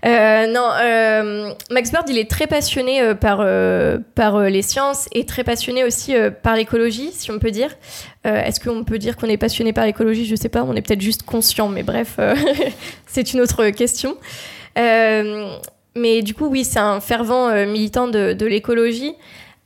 [0.06, 5.26] Euh, non, euh, Max Bird, il est très passionné par euh, par les sciences et
[5.26, 7.70] très passionné aussi par l'écologie, si on peut dire.
[8.26, 10.26] Euh, Est-ce qu'on peut dire qu'on est passionné par l'écologie?
[10.26, 12.36] Je sais pas, on est peut-être juste conscient, mais bref, euh,
[13.08, 14.18] c'est une autre question.
[14.78, 15.56] Euh,
[15.96, 19.14] mais du coup, oui, c'est un fervent militant de, l'écologie.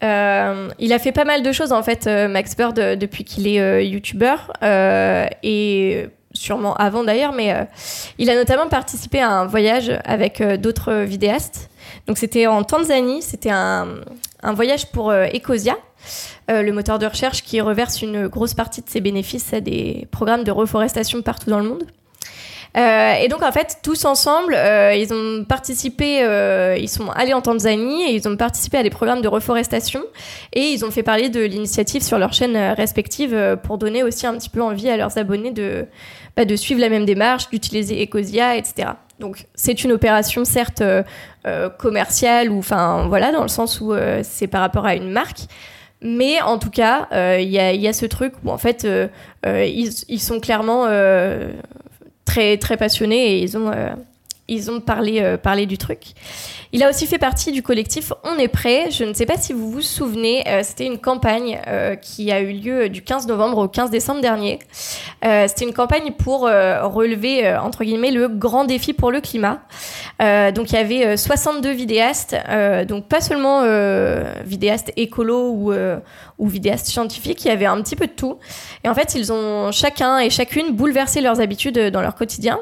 [0.01, 3.81] Il a fait pas mal de choses en fait, Max Bird, depuis qu'il est euh,
[3.81, 7.55] youtubeur et sûrement avant d'ailleurs, mais
[8.17, 11.69] il a notamment participé à un voyage avec d'autres vidéastes.
[12.05, 13.87] Donc c'était en Tanzanie, c'était un,
[14.53, 15.77] voyage pour Ecosia,
[16.49, 20.07] euh, le moteur de recherche qui reverse une grosse partie de ses bénéfices à des
[20.11, 21.83] programmes de reforestation partout dans le monde.
[22.77, 26.19] Euh, et donc en fait, tous ensemble, euh, ils ont participé,
[26.79, 30.01] ils sont allés en Tanzanie et ils ont participé à des programmes de reforestation
[30.53, 34.37] et ils ont fait parler de l'initiative sur leurs chaînes respectives pour donner aussi un
[34.37, 35.85] petit peu envie à leurs abonnés de,
[36.37, 38.89] bah, de suivre la même démarche, d'utiliser Ecosia, etc.
[39.19, 40.83] Donc c'est une opération certes
[41.77, 45.47] commerciale ou enfin voilà dans le sens où c'est par rapport à une marque.
[46.01, 49.07] Mais en tout cas, euh, il y, a, ce truc où en fait, euh,
[49.45, 50.85] euh, ils, ils sont clairement
[52.25, 53.71] très très passionnés et ils ont
[54.47, 56.13] ils ont parlé euh, parlé du truc.
[56.73, 58.91] Il a aussi fait partie du collectif On est prêt.
[58.91, 62.41] Je ne sais pas si vous vous souvenez, euh, c'était une campagne euh, qui a
[62.41, 64.59] eu lieu du 15 novembre au 15 décembre dernier.
[65.23, 69.59] C'était une campagne pour relever entre guillemets le grand défi pour le climat.
[70.19, 72.35] Donc il y avait euh, 62 vidéastes,
[72.87, 73.63] donc pas seulement
[74.45, 75.73] vidéastes écolos ou
[76.37, 78.37] ou vidéastes scientifiques, il y avait un petit peu de tout.
[78.83, 82.59] Et en fait, ils ont chacun et chacune bouleversé leurs habitudes dans leur quotidien.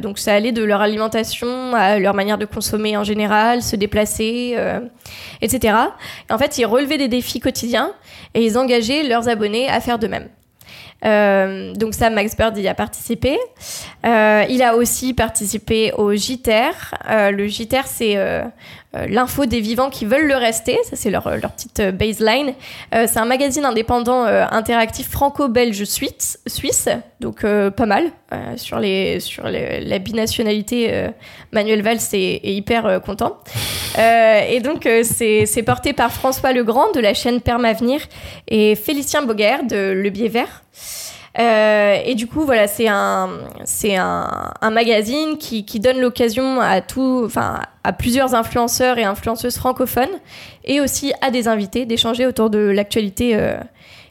[0.00, 1.25] Donc ça allait de leur alimentation
[1.74, 4.80] à leur manière de consommer en général, se déplacer, euh,
[5.42, 5.76] etc.
[6.28, 7.92] Et en fait, ils relevaient des défis quotidiens
[8.34, 10.28] et ils engageaient leurs abonnés à faire de même.
[11.04, 13.38] Euh, donc ça, Max Bird y a participé.
[14.04, 16.70] Euh, il a aussi participé au JTER.
[17.08, 18.16] Euh, le JTER, c'est
[19.08, 20.78] l'info des vivants qui veulent le rester.
[20.88, 22.54] Ça, c'est leur, leur petite euh, baseline.
[22.94, 26.88] Euh, c'est un magazine indépendant euh, interactif franco-belge suisse, suisse,
[27.20, 30.88] donc euh, pas mal euh, sur les sur la binationalité.
[30.92, 31.08] euh,
[31.52, 33.38] Manuel Valls est, est hyper euh, content.
[33.98, 38.00] Euh, et donc euh, c'est porté par François Legrand de la chaîne Permavenir
[38.48, 40.62] et Félicien Boguer de Le Biais Vert.
[41.38, 43.28] Euh, et du coup, voilà, c'est un,
[43.64, 50.08] c'est un, magazine qui, donne l'occasion à tout, enfin, à plusieurs influenceurs et influenceuses francophones
[50.64, 53.58] et aussi à des invités d'échanger autour de l'actualité euh,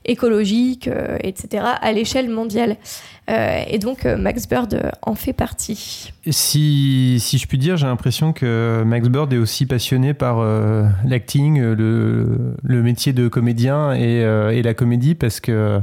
[0.06, 2.78] écologique, euh, etc., à l'échelle mondiale.
[3.28, 6.14] Et donc, Max Bird en fait partie.
[6.30, 10.46] Si, si je puis dire, j'ai l'impression que Max Bird est aussi passionné par
[11.04, 15.82] l'acting, le, métier de comédien et, et la comédie parce que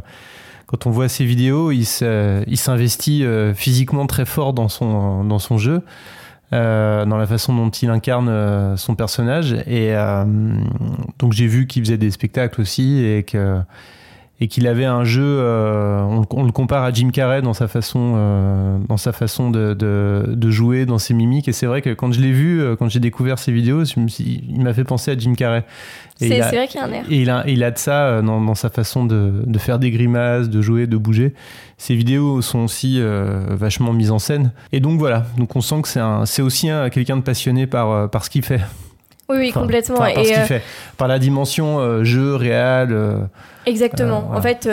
[0.73, 1.83] quand on voit ses vidéos, il
[2.47, 5.83] il s'investit euh, physiquement très fort dans son, jeu.
[6.55, 10.25] euh, dans la façon dont il incarne euh, son personnage et euh,
[11.19, 13.61] donc j'ai vu qu'il faisait des spectacles aussi et que
[14.43, 17.69] et qu'il avait un jeu, euh, on, on le compare à Jim Carrey dans sa
[17.69, 21.47] façon, euh, dans sa façon de, de, de jouer, dans ses mimiques.
[21.47, 24.01] Et c'est vrai que quand je l'ai vu, euh, quand j'ai découvert ses vidéos, je
[24.01, 25.65] me suis- il m'a fait penser à Jim Carrey.
[26.17, 27.05] C'est vrai qu'il y a un air.
[27.09, 29.91] Et il a, il a de ça dans, dans sa façon de, de faire des
[29.93, 31.35] grimaces, de jouer, de bouger.
[31.79, 34.51] Ses vidéos sont aussi euh, vachement mises en scène.
[34.73, 35.89] Et donc voilà, donc on sent que
[36.27, 38.61] c'est aussi un- quelqu'un de passionné par, par ce qu'il fait.
[39.33, 39.97] Oui, oui, Enfin, complètement.
[39.99, 40.63] enfin, par Et, ce qu'il euh, fait,
[40.97, 42.89] par la dimension euh, jeu réel.
[42.93, 43.17] euh,
[43.67, 44.31] Exactement.
[44.35, 44.69] En fait,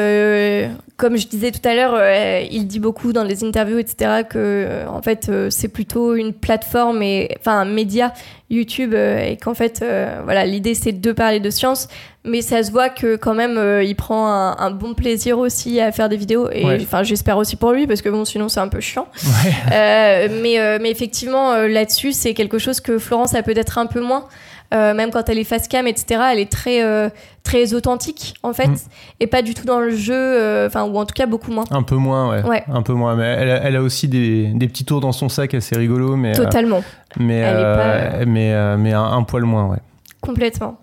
[0.99, 4.37] comme je disais tout à l'heure, euh, il dit beaucoup dans les interviews, etc., que
[4.37, 8.13] euh, en fait, euh, c'est plutôt une plateforme et enfin un média
[8.51, 9.85] YouTube et qu'en fait,
[10.23, 11.87] voilà, l'idée c'est de parler de science,
[12.25, 15.91] mais ça se voit que quand même, il prend un, un bon plaisir aussi à
[15.91, 16.79] faire des vidéos et Ouais.
[16.81, 19.07] enfin, j'espère aussi pour lui parce que bon, sinon c'est un peu chiant.
[19.23, 20.29] Ouais.
[20.41, 24.25] Mais, mais effectivement, là-dessus, c'est quelque chose que Florence a peut-être un peu moins.
[24.73, 27.09] Euh, même quand elle est face cam, etc., elle est très, euh,
[27.43, 28.75] très authentique, en fait, Mm.
[29.19, 31.63] et pas du tout dans le jeu, euh, enfin, ou en tout cas beaucoup moins.
[31.71, 32.43] Un peu moins, ouais.
[32.47, 32.63] Ouais.
[32.71, 33.15] Un peu moins.
[33.15, 36.15] Mais elle a, elle a aussi des, des petits tours dans son sac assez rigolos,
[36.15, 36.33] mais.
[36.33, 36.83] Totalement,
[37.19, 39.77] mais, pas- mais, mais un, un poil moins, ouais.
[40.21, 40.77] complètement.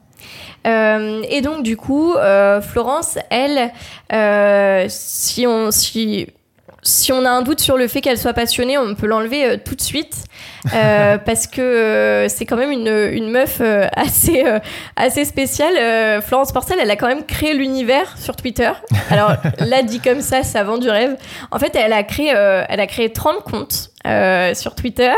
[0.66, 3.70] Euh, et donc, du coup, euh, Florence, elle,
[4.12, 5.70] euh, si on.
[5.70, 6.26] Si,
[6.86, 9.56] si on a un doute sur le fait qu'elle soit passionnée, on peut l'enlever euh,
[9.62, 10.24] tout de suite
[10.72, 14.60] euh, parce que euh, c'est quand même une, une meuf euh, assez, euh,
[14.94, 16.22] assez spéciale.
[16.22, 18.70] Florence Porcel, elle a quand même créé l'univers sur Twitter.
[19.10, 21.16] Alors là, dit comme ça, ça vend du rêve.
[21.50, 25.12] En fait, elle a créé, elle a créé 30 comptes euh, sur Twitter,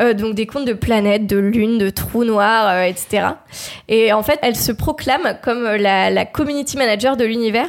[0.00, 3.28] euh, donc des comptes de planètes, de lunes, de trous noirs, euh, etc.
[3.88, 7.66] Et en fait, elle se proclame comme la, la community manager de l'univers.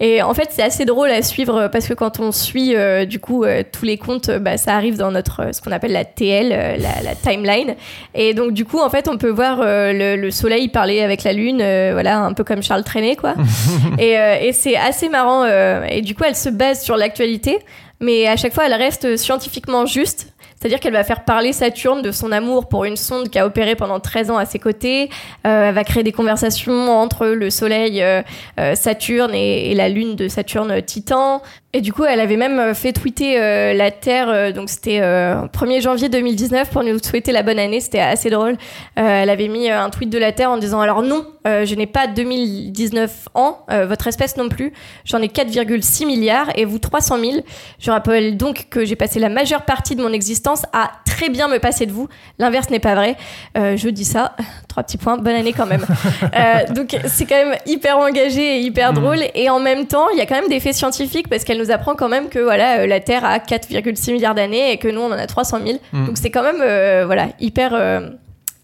[0.00, 2.74] Et en fait, c'est assez drôle à suivre parce que quand on suit
[3.06, 6.48] du coup tous les comptes, bah, ça arrive dans notre ce qu'on appelle la TL,
[6.48, 7.74] la, la timeline.
[8.14, 11.32] Et donc du coup, en fait, on peut voir le, le soleil parler avec la
[11.32, 11.58] lune,
[11.92, 13.34] voilà, un peu comme Charles Trenet, quoi.
[13.98, 15.44] et et c'est assez marrant.
[15.88, 17.58] et du coup, elle se base sur l'actualité,
[18.00, 20.32] mais à chaque fois, elle reste scientifiquement juste.
[20.58, 23.76] C'est-à-dire qu'elle va faire parler Saturne de son amour pour une sonde qui a opéré
[23.76, 25.10] pendant 13 ans à ses côtés.
[25.46, 28.22] Euh, elle va créer des conversations entre le Soleil euh,
[28.58, 31.42] euh, Saturne et, et la Lune de Saturne euh, Titan.
[31.76, 35.00] Et du coup, elle avait même euh, fait tweeter euh, la Terre, euh, donc c'était
[35.02, 38.56] euh, 1er janvier 2019 pour nous souhaiter la bonne année, c'était assez drôle.
[38.94, 42.06] Elle avait mis un tweet de la Terre en disant alors non, je n'ai pas
[42.06, 44.72] 2019 ans, votre espèce non plus,
[45.04, 47.32] j'en ai 4,6 milliards et vous 300 000.
[47.78, 51.46] Je rappelle donc que j'ai passé la majeure partie de mon existence à très bien
[51.46, 52.08] me passer de vous.
[52.38, 53.16] L'inverse n'est pas vrai.
[53.54, 54.34] Je dis ça,
[54.76, 55.84] trois petits points, bonne année quand même.
[56.34, 60.18] Euh, donc c'est quand même hyper engagé et hyper drôle et en même temps il
[60.18, 62.80] y a quand même des faits scientifiques parce qu'elle nous apprend quand même que voilà
[62.80, 65.78] euh, la Terre a 4,6 milliards d'années et que nous on en a 300 000.
[65.92, 66.06] Mm.
[66.06, 68.10] Donc c'est quand même euh, voilà hyper euh,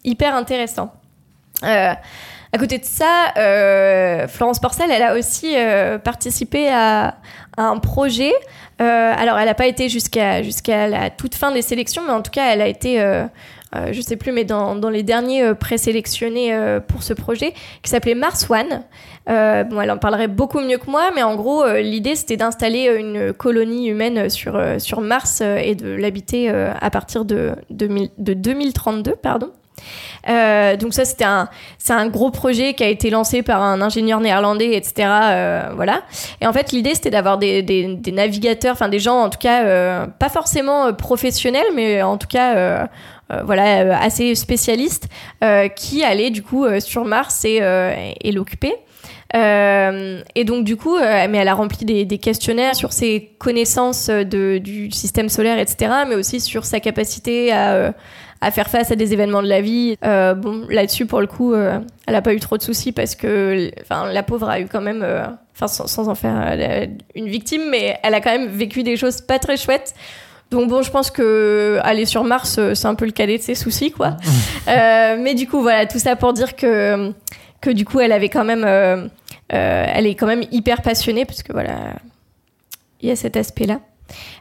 [0.05, 0.93] hyper intéressant.
[1.63, 5.55] À côté de ça, Florence Porcel, elle a aussi
[6.05, 7.17] participé à,
[7.57, 8.33] à un projet.
[8.79, 12.33] Alors, elle n'a pas été jusqu'à jusqu'à la toute fin des sélections, mais en tout
[12.33, 13.01] cas, elle a été,
[13.93, 18.15] je sais plus, mais dans, les derniers euh, présélectionnés euh, pour ce projet, qui s'appelait
[18.15, 18.83] Mars One.
[19.31, 22.37] Euh, bon, elle en parlerait beaucoup mieux que moi, mais en gros, euh, l'idée, c'était
[22.37, 27.25] d'installer euh, une colonie humaine sur, euh, Mars euh, et de l'habiter euh, à partir
[27.25, 29.51] de, 2000 de 2032, pardon.
[30.29, 33.81] Euh, donc ça c'était un c'est un gros projet qui a été lancé par un
[33.81, 36.03] ingénieur néerlandais etc euh, voilà
[36.41, 40.07] et en fait l'idée c'était d'avoir des, navigateurs enfin des gens en tout cas euh,
[40.07, 42.87] pas forcément euh, professionnels mais en tout cas euh, euh,
[43.45, 45.09] voilà euh, assez spécialistes
[45.43, 48.75] euh, qui allaient du coup euh, sur Mars et, euh, l'occuper
[49.35, 54.91] euh, et donc du coup, euh, elle a rempli des, questionnaires sur ses connaissances du
[54.91, 57.93] système solaire, etc., mais aussi sur sa capacité à, euh,
[58.51, 59.97] faire face à des événements de la vie.
[60.05, 63.15] Euh, bon, là-dessus, pour le coup, euh, elle n'a pas eu trop de soucis parce
[63.15, 67.99] que, la pauvre a eu quand même, euh, sans, en faire euh, une victime, mais
[68.03, 69.95] elle a quand même vécu des choses pas très chouettes.
[70.53, 73.43] Donc bon, je pense que aller sur Mars, euh, c'est un peu le cadet de
[73.43, 74.17] ses soucis, quoi.
[74.69, 77.13] Euh, mais du coup, voilà, tout ça pour dire que
[77.61, 79.09] que du coup, elle avait quand même, euh,
[79.53, 81.95] euh, elle est quand même hyper passionnée parce que voilà,
[83.01, 83.81] il y a cet aspect-là.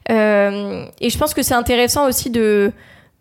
[0.10, 2.71] Et je pense que c'est intéressant aussi de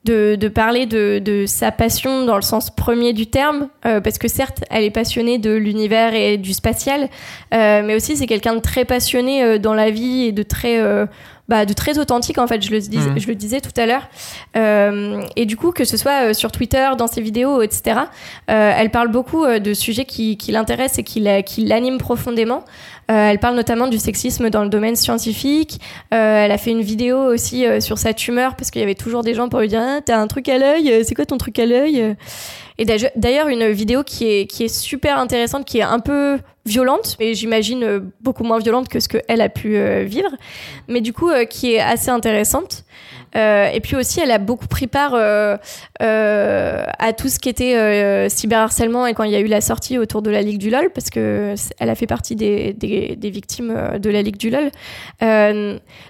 [0.05, 4.29] de, de parler de, de sa passion dans le sens premier du terme, parce que
[4.29, 7.09] certes, elle est passionnée de l'univers et du spatial,
[7.53, 10.81] mais aussi c'est quelqu'un de très passionné dans la vie et de très,
[11.51, 12.63] bah, de très authentique en fait.
[12.63, 13.19] Je le, dis, Mhm.
[13.19, 14.09] je le disais tout à l'heure.
[14.57, 17.83] Euh, et du coup, que ce soit euh, sur Twitter, dans ses vidéos, etc.,
[18.49, 21.21] euh, elle parle beaucoup de sujets qui, qui l'intéressent et qui
[21.67, 22.65] l'animent profondément.
[23.11, 25.81] Euh, elle parle notamment du sexisme dans le domaine scientifique.
[26.15, 28.95] Euh, elle a fait une vidéo aussi euh, sur sa tumeur parce qu'il y avait
[28.95, 31.37] toujours des gens pour lui dire ah, T'as un truc à l'œil C'est quoi ton
[31.39, 32.15] truc à l'œil
[32.79, 37.17] Et d'ailleurs- une vidéo qui est, qui est super intéressante, qui est un peu violente,
[37.19, 40.31] mais j'imagine beaucoup moins violente que ce qu'elle a pu vivre,
[40.89, 42.85] mais du coup, qui est assez intéressante.
[43.37, 45.57] Euh, et puis aussi, elle a beaucoup pris part euh,
[46.03, 49.99] euh, à tout ce qui était cyberharcèlement et quand il y a eu la sortie
[49.99, 53.31] autour de la Ligue du LOL, parce que elle a fait partie des, des, des
[53.31, 54.71] victimes de la Ligue du LOL.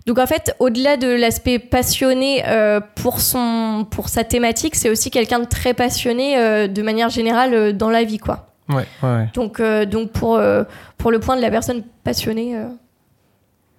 [0.06, 2.42] Donc en fait, au-delà de l'aspect passionné
[2.94, 7.54] pour son pour sa thématique, c'est aussi quelqu'un de très passionné euh, de manière générale
[7.54, 8.46] euh, dans la vie, quoi.
[8.68, 9.28] Ouais, ouais, ouais.
[9.35, 10.40] Donc, euh, donc pour,
[10.96, 12.56] pour le point de la personne passionnée,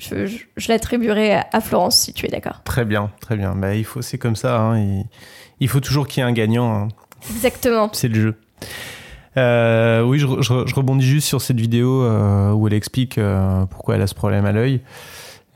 [0.02, 2.62] je, je, je l'attribuerai à, à Florence, si tu es d'accord.
[2.64, 3.56] Très bien, très bien.
[3.56, 4.60] Bah, il faut, c'est comme ça.
[4.60, 5.06] hein, il,
[5.60, 6.74] il faut toujours qu'il y ait un gagnant.
[6.74, 6.88] hein.
[7.30, 7.90] Exactement.
[7.94, 8.36] C'est le jeu.
[9.38, 12.74] Euh, oui, je, re- je re- je rebondis juste sur cette vidéo euh, où elle
[12.74, 14.82] explique euh, pourquoi elle a ce problème à l'œil.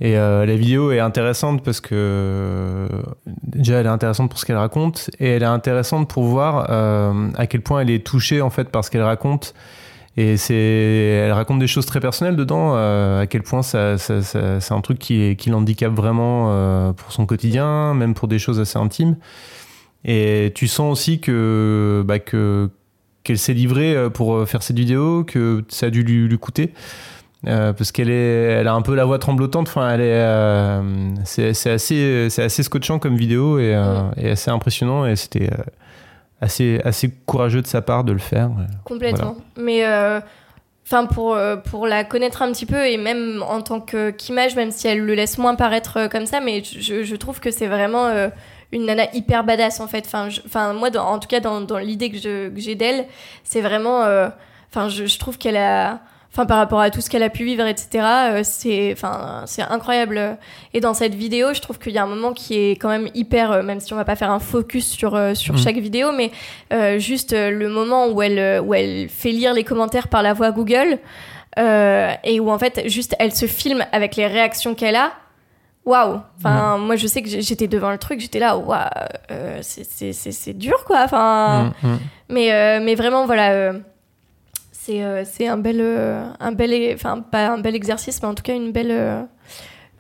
[0.02, 2.90] Et la vidéo est intéressante parce que
[3.44, 7.48] déjà elle est intéressante pour ce qu'elle raconte et elle est intéressante pour voir à
[7.48, 9.54] quel point elle est touchée en fait par ce qu'elle raconte.
[10.18, 12.74] Et c'est, elle raconte des choses très personnelles dedans.
[12.76, 16.94] euh, à quel point ça, ça- ça- c'est un truc qui, qui l'handicape vraiment euh,
[16.94, 19.18] pour son quotidien, même pour des choses assez intimes.
[20.06, 22.70] Et tu sens aussi que, bah, que
[23.24, 26.38] qu'elle s'est livrée euh, pour euh, faire cette vidéo, que ça a dû lui, lui
[26.38, 26.74] coûter.
[27.48, 29.68] Euh, parce qu'elle est, elle a un peu la voix tremblotante.
[29.68, 30.82] Enfin, elle est, euh,
[31.26, 35.06] c'est, c'est assez, c'est assez scotchant comme vidéo et, euh, et assez impressionnant.
[35.08, 35.64] Et c'était euh,
[36.42, 38.50] assez, assez courageux de sa part de le faire.
[38.84, 39.36] Complètement.
[39.58, 40.20] Mais euh,
[40.86, 44.72] enfin pour, euh, pour la connaître un petit peu et même en tant qu'image, même
[44.72, 47.68] si elle le laisse moins paraître euh, comme ça, mais je, je trouve que c'est
[47.68, 48.30] vraiment euh,
[48.72, 50.04] une nana hyper badass en fait.
[50.06, 52.18] Enfin, je- enfin moi, dans- en tout cas, dans, dans l'idée que
[52.56, 53.06] j'ai d'elle,
[53.44, 54.04] c'est vraiment.
[54.04, 54.30] euh,
[54.72, 56.02] Enfin, je, je trouve qu'elle a.
[56.38, 59.62] Enfin, par rapport à tout ce qu'elle a pu vivre, etc., euh, c'est, enfin, c'est
[59.62, 60.38] incroyable.
[60.74, 63.08] Et dans cette vidéo, je trouve qu'il y a un moment qui est quand même
[63.14, 65.60] hyper, euh, même si on va pas faire un focus sur euh, sur Mhm.
[65.62, 66.32] chaque vidéo, mais
[66.74, 70.52] euh, juste le moment où elle où elle fait lire les commentaires par la voix
[70.52, 71.00] Google
[71.58, 75.14] euh, et où en fait juste elle se filme avec les réactions qu'elle a.
[75.86, 78.80] Waouh Enfin, moi je sais que j'étais devant le truc, j'étais là, waouh,
[79.62, 81.04] c'est- c'est c'est- c'est dur quoi.
[81.06, 82.00] Enfin, Mm, mm.
[82.30, 83.72] mais, euh, mais vraiment, voilà,
[84.86, 88.36] c'est euh, c'est un bel, euh, un bel, enfin pas un bel exercice, mais en
[88.36, 89.24] tout cas une belle, euh,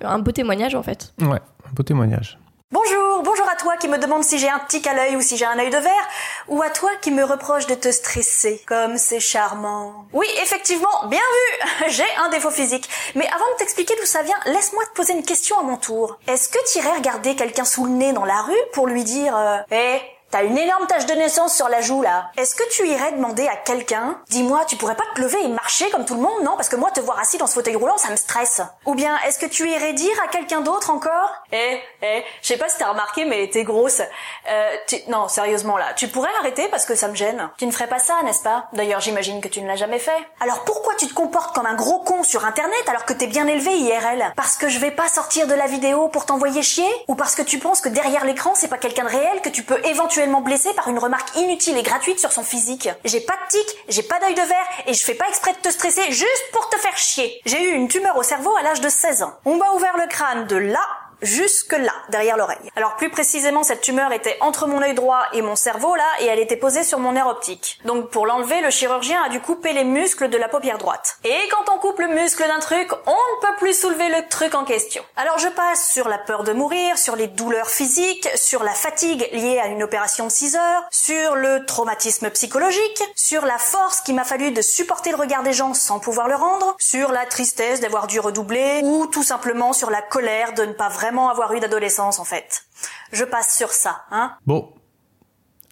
[0.01, 1.13] un beau témoignage en fait.
[1.19, 2.37] Ouais, un beau témoignage.
[2.71, 5.37] Bonjour, bonjour à toi qui me demande si j'ai un tic à l'œil ou si
[5.37, 6.07] j'ai un œil de verre,
[6.49, 10.07] ou à toi qui me reproche de te stresser, comme c'est charmant.
[10.13, 12.89] Oui, effectivement, bien vu, j'ai un défaut physique.
[13.15, 16.19] Mais avant de t'expliquer d'où ça vient, laisse-moi te poser une question à mon tour.
[16.27, 19.37] Est-ce que tu irais regarder quelqu'un sous le nez dans la rue pour lui dire,
[19.37, 20.01] euh, Eh,
[20.35, 22.29] T'as une énorme tache de naissance sur la joue là.
[22.35, 25.89] Est-ce que tu irais demander à quelqu'un, dis-moi, tu pourrais pas te lever et marcher
[25.91, 26.57] comme tout le monde, non?
[26.57, 28.61] Parce que moi, te voir assis dans ce fauteuil roulant, ça me stresse.
[28.85, 31.31] Ou bien, est-ce que tu irais dire à quelqu'un d'autre encore?
[31.53, 34.01] Eh, eh, je sais pas si t'as remarqué, mais t'es grosse.
[34.49, 34.97] Euh, tu...
[35.07, 37.49] Non, sérieusement là, tu pourrais arrêter parce que ça me gêne.
[37.57, 38.67] Tu ne ferais pas ça, n'est-ce pas?
[38.73, 40.21] D'ailleurs, j'imagine que tu ne l'as jamais fait.
[40.41, 43.47] Alors pourquoi tu te comportes comme un gros con sur Internet alors que t'es bien
[43.47, 46.89] élevé IRL Parce que je vais pas sortir de la vidéo pour t'envoyer chier?
[47.07, 49.63] Ou parce que tu penses que derrière l'écran, c'est pas quelqu'un de réel que tu
[49.63, 53.49] peux éventuellement blesser par une remarque inutile et gratuite sur son physique J'ai pas de
[53.49, 56.43] tic, j'ai pas d'œil de verre et je fais pas exprès de te stresser juste
[56.51, 57.41] pour te faire chier.
[57.45, 59.33] J'ai eu une tumeur au cerveau à l'âge de 16 ans.
[59.45, 60.85] On m'a ouvert le crâne de là
[61.25, 62.71] jusque là, derrière l'oreille.
[62.75, 66.25] Alors plus précisément, cette tumeur était entre mon œil droit et mon cerveau là, et
[66.25, 67.79] elle était posée sur mon nerf optique.
[67.85, 71.17] Donc pour l'enlever, le chirurgien a dû couper les muscles de la paupière droite.
[71.23, 74.55] Et quand on coupe le muscle d'un truc, on ne peut plus soulever le truc
[74.55, 75.03] en question.
[75.15, 79.27] Alors je passe sur la peur de mourir, sur les douleurs physiques, sur la fatigue
[79.31, 84.15] liée à une opération de 6 heures, sur le traumatisme psychologique, sur la force qu'il
[84.15, 87.79] m'a fallu de supporter le regard des gens sans pouvoir le rendre, sur la tristesse
[87.79, 91.59] d'avoir dû redoubler, ou tout simplement sur la colère de ne pas vraiment avoir eu
[91.59, 92.63] d'adolescence en fait.
[93.11, 94.33] Je passe sur ça, hein.
[94.45, 94.69] Bon,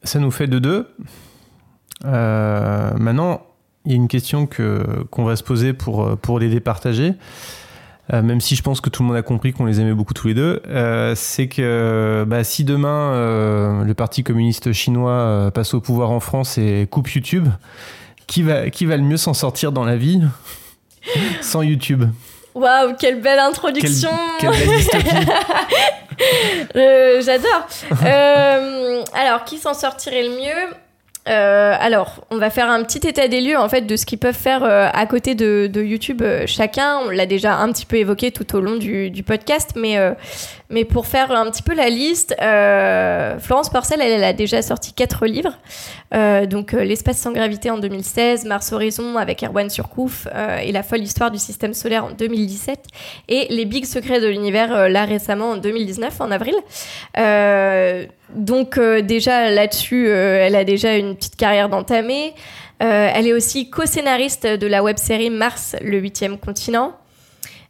[0.04, 0.96] ça nous fait de deux.
[2.06, 3.46] Euh, maintenant,
[3.86, 7.14] il y a une question que qu'on va se poser pour, pour les départager.
[8.12, 10.14] Euh, même si je pense que tout le monde a compris qu'on les aimait beaucoup
[10.14, 15.52] tous les deux, euh, c'est que bah, si demain euh, le Parti communiste chinois euh,
[15.52, 17.48] passe au pouvoir en France et coupe YouTube,
[18.28, 20.22] qui va, qui va le mieux s'en sortir dans la vie?
[21.42, 22.06] Sans YouTube
[22.56, 25.06] Waouh, quelle belle introduction Quelle- quelle belle dystopie.
[26.76, 27.68] Euh, J'adore.
[28.06, 30.74] Euh, alors, qui s'en sortirait le mieux?
[31.30, 34.18] Euh, alors, on va faire un petit état des lieux en fait de ce qu'ils
[34.18, 37.00] peuvent faire euh, à côté de, YouTube euh, chacun.
[37.06, 39.98] On l'a déjà un petit peu évoqué tout au long du, podcast, mais
[40.70, 42.36] mais pour faire un petit peu la liste,
[43.40, 45.58] Florence Porcel, elle, elle a déjà sorti quatre livres.
[46.50, 50.28] Donc l'espace sans gravité en 2016, Mars Horizon avec Erwan Surcouf
[50.62, 52.80] et la folle histoire du système solaire en 2017
[53.30, 56.56] et les big secrets de l'univers là récemment en 2019 en avril.
[58.36, 62.34] Donc déjà là-dessus, elle a déjà une petite carrière d'entamée.
[62.82, 66.94] Euh, elle est aussi co-scénariste de la web-série Mars, le huitième continent.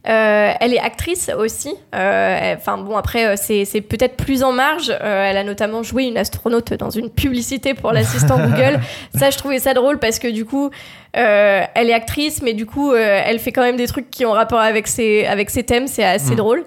[0.05, 1.73] Euh, elle est actrice aussi.
[1.95, 4.89] Euh, Enfin bon, après, c'est c'est peut-être plus en marge.
[4.89, 8.79] Euh, elle a notamment joué une astronaute dans une publicité pour l'assistant Google.
[9.15, 10.71] Ça, je trouvais ça drôle parce que du coup,
[11.15, 14.25] euh, elle est actrice, mais du coup, euh, elle fait quand même des trucs qui
[14.25, 15.87] ont rapport avec ses, avec ses thèmes.
[15.87, 16.35] C'est assez Mm.
[16.35, 16.65] drôle.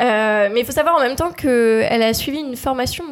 [0.00, 3.04] Euh, mais il faut savoir en même temps qu'elle a suivi une formation.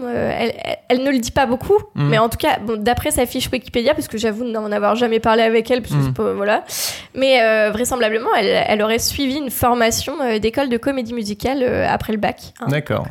[0.88, 2.08] elle, ne le dit pas beaucoup, Mm.
[2.08, 5.20] mais en tout cas, bon, d'après sa fiche Wikipédia, parce que j'avoue n'en avoir jamais
[5.20, 6.14] parlé avec elle, parce que Mm.
[6.14, 6.64] pas- voilà.
[7.14, 7.38] Mais
[7.70, 12.52] vraisemblablement, elle, elle aurait suivi une formation d'école de comédie musicale après le bac.
[12.60, 12.66] hein.
[12.68, 13.04] D'accord.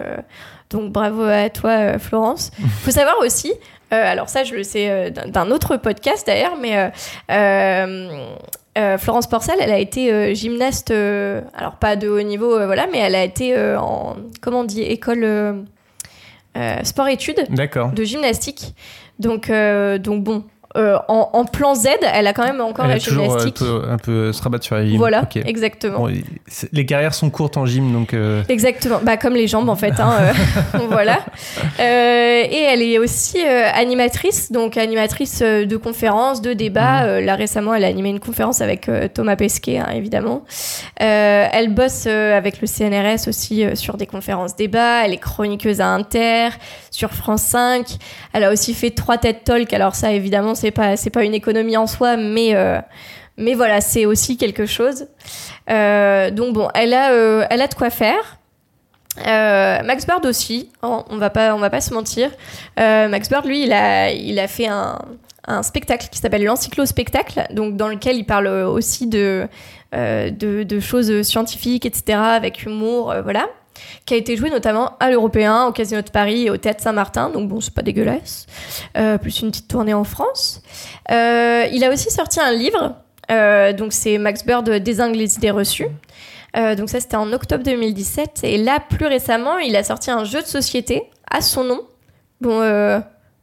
[0.72, 2.52] Donc, donc bravo à toi, Florence.
[2.84, 3.54] faut savoir aussi,
[3.94, 6.89] alors ça je le sais euh, d'un autre podcast d'ailleurs, mais euh,
[7.32, 8.28] euh,
[8.78, 12.66] euh, Florence Porcel, elle a été euh, gymnaste, euh, alors pas de haut niveau, euh,
[12.66, 15.54] voilà, mais elle a été euh, en, comment on dit, école euh,
[16.58, 18.74] euh, sport-études de gymnastique.
[19.20, 20.44] Donc, euh, donc bon,
[20.76, 23.40] euh, en, en plan Z, elle a quand même encore Elle la a toujours euh,
[23.40, 23.62] gymnastique.
[23.62, 24.98] un peu, un peu se rabattre sur la gym.
[24.98, 26.00] voilà, exactement.
[26.00, 26.12] Bon,
[26.72, 30.00] les carrières sont courtes en gym, donc euh, Exactement, bah, comme les jambes en fait.
[30.00, 31.20] hein, euh, voilà.
[31.80, 37.04] Et elle est aussi animatrice, donc animatrice de conférences, de débats.
[37.04, 40.44] Euh, là récemment, elle a animé une conférence avec Thomas Pesquet, hein, évidemment.
[40.98, 45.06] Elle bosse avec le CNRS aussi sur des conférences débats.
[45.06, 46.50] Elle est chroniqueuse à Inter,
[46.92, 47.86] sur France 5.
[48.34, 49.74] Elle a aussi fait trois TED Talks.
[49.74, 52.80] Alors ça, évidemment, c'est pas c'est pas une économie en soi, mais euh,
[53.36, 55.07] mais voilà, c'est aussi quelque chose.
[55.70, 58.38] Euh, donc bon, elle a, euh, elle a de quoi faire.
[59.18, 62.32] Max Bird aussi, hein, on va pas, on va pas se mentir.
[62.78, 64.99] Max Bird, lui, il a, il a fait un,
[65.45, 69.47] un spectacle qui s'appelle l'encyclo-spectacle, donc dans lequel il parle aussi de,
[69.91, 73.47] de, de choses scientifiques, etc., avec humour, voilà,
[74.06, 77.30] qui a été joué notamment à l'Européen, au Casino de Paris et au Théâtre Saint-Martin,
[77.30, 78.46] donc bon, c'est pas dégueulasse.
[78.98, 80.62] Euh, plus une petite tournée en France.
[81.12, 82.96] Euh, il a aussi sorti un livre,
[83.32, 85.88] euh, donc c'est Max Bird désingue les idées reçues.
[86.56, 90.40] Donc ça c'était en octobre 2017 et là plus récemment il a sorti un jeu
[90.40, 91.82] de société à son nom.
[92.42, 92.62] Bon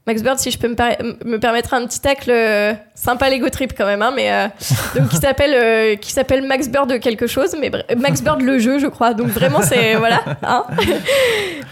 [0.07, 3.49] Max Bird si je peux me, par- me permettre un petit tacle euh, sympa l'ego
[3.51, 4.47] trip quand même hein, mais euh,
[4.99, 8.59] donc qui s'appelle euh, qui s'appelle Max Bird quelque chose mais br- Max Bird le
[8.59, 10.65] jeu je crois donc vraiment c'est voilà hein.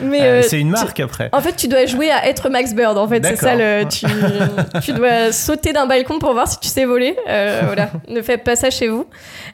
[0.00, 1.28] mais c'est une marque après.
[1.32, 2.96] en fait, tu dois jouer à être Max Bird.
[2.98, 3.84] En fait, c'est ça le.
[3.88, 4.06] Tu,
[4.82, 7.16] tu dois sauter d'un balcon pour voir si tu sais voler.
[7.26, 9.06] Voilà, ne faites pas ça chez vous.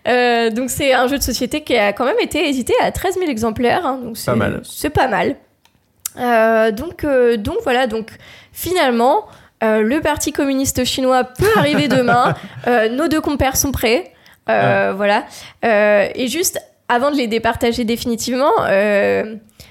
[0.06, 3.30] Donc, c'est un jeu de société qui a quand même été édité à 13 000
[3.30, 3.86] exemplaires.
[3.86, 4.60] hein, donc, c'est Pas mal.
[4.64, 5.36] C'est pas mal.
[6.18, 7.86] Euh, donc, euh, donc voilà.
[7.86, 8.10] Donc,
[8.52, 9.26] finalement,
[9.62, 12.34] euh, le Parti communiste chinois peut arriver demain.
[12.90, 14.12] Nos deux compères sont prêts.
[14.46, 15.24] Voilà.
[15.62, 18.52] Et juste avant de les départager définitivement,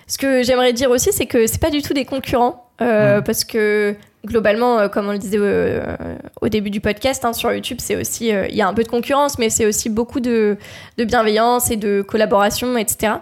[0.07, 3.43] ce que j'aimerais dire aussi, c'est que c'est pas du tout des concurrents, euh, parce
[3.45, 5.95] que globalement, euh, comme on le disait euh,
[6.41, 8.83] au début du podcast, hein, sur YouTube, c'est aussi euh, il y a un peu
[8.83, 10.57] de concurrence, mais c'est aussi beaucoup de,
[10.97, 13.13] de bienveillance et de collaboration, etc.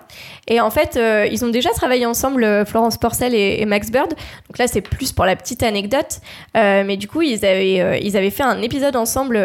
[0.52, 3.90] Et en fait, euh, ils ont déjà travaillé ensemble, euh, Florence Porcel et, et Max
[3.90, 4.10] Bird.
[4.10, 6.20] Donc là, c'est plus pour la petite anecdote,
[6.58, 9.40] Euh, mais du coup, ils avaient ils avaient fait un épisode ensemble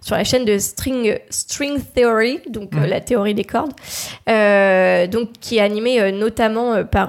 [0.00, 2.84] sur la chaîne de String String Theory, donc Mhm.
[2.86, 3.72] la théorie des cordes,
[5.10, 7.08] donc qui est animée notamment par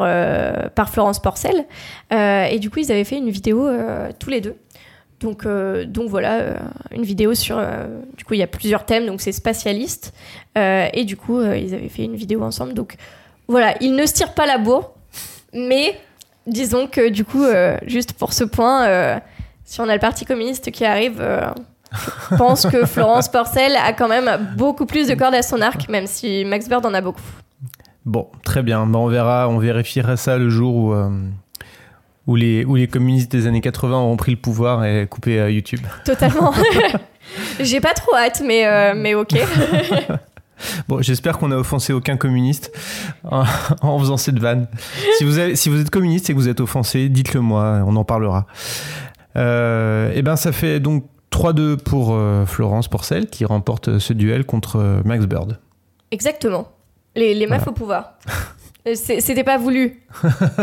[0.73, 1.65] par Florence Porcel.
[2.11, 3.69] Et du coup, ils avaient fait une vidéo
[4.19, 4.55] tous les deux.
[5.21, 6.57] Donc, euh, donc voilà, euh,
[6.91, 7.57] une vidéo sur.
[7.57, 7.87] euh,
[8.17, 10.13] du coup, il y a plusieurs thèmes, donc c'est spatialiste.
[10.57, 12.73] Et du coup, ils avaient fait une vidéo ensemble.
[12.73, 12.95] Donc
[13.47, 14.91] voilà, ils ne se tirent pas la bourre,
[15.53, 15.99] mais
[16.47, 19.19] disons que du coup, euh, juste pour ce point, euh,
[19.63, 21.41] si on a le Parti communiste qui arrive, euh,
[22.31, 25.87] je pense que Florence Porcel a quand même beaucoup plus de cordes à son arc,
[25.89, 27.21] même si Max Bird en a beaucoup.
[28.05, 28.85] Bon, très bien.
[28.85, 30.95] Bah, on verra, on vérifiera ça le jour où,
[32.27, 35.81] où, les, où les communistes des années 80 auront pris le pouvoir et coupé YouTube.
[36.03, 36.53] Totalement.
[37.59, 39.35] J'ai pas trop hâte, mais, mais ok.
[40.87, 42.71] Bon, j'espère qu'on n'a offensé aucun communiste
[43.29, 43.43] en,
[43.81, 44.67] en faisant cette vanne.
[45.17, 47.95] Si vous, avez- si vous êtes communiste et que vous êtes offensé, dites-le moi, on
[47.95, 48.45] en parlera.
[49.37, 54.45] Euh, et ben, ça fait donc 3-2 pour euh, Florence Porcel qui remporte ce duel
[54.45, 55.59] contre euh, Max Bird.
[56.11, 56.69] Exactement.
[57.15, 58.13] Les, les meufs au pouvoir.
[58.93, 60.01] C'est- C'était pas voulu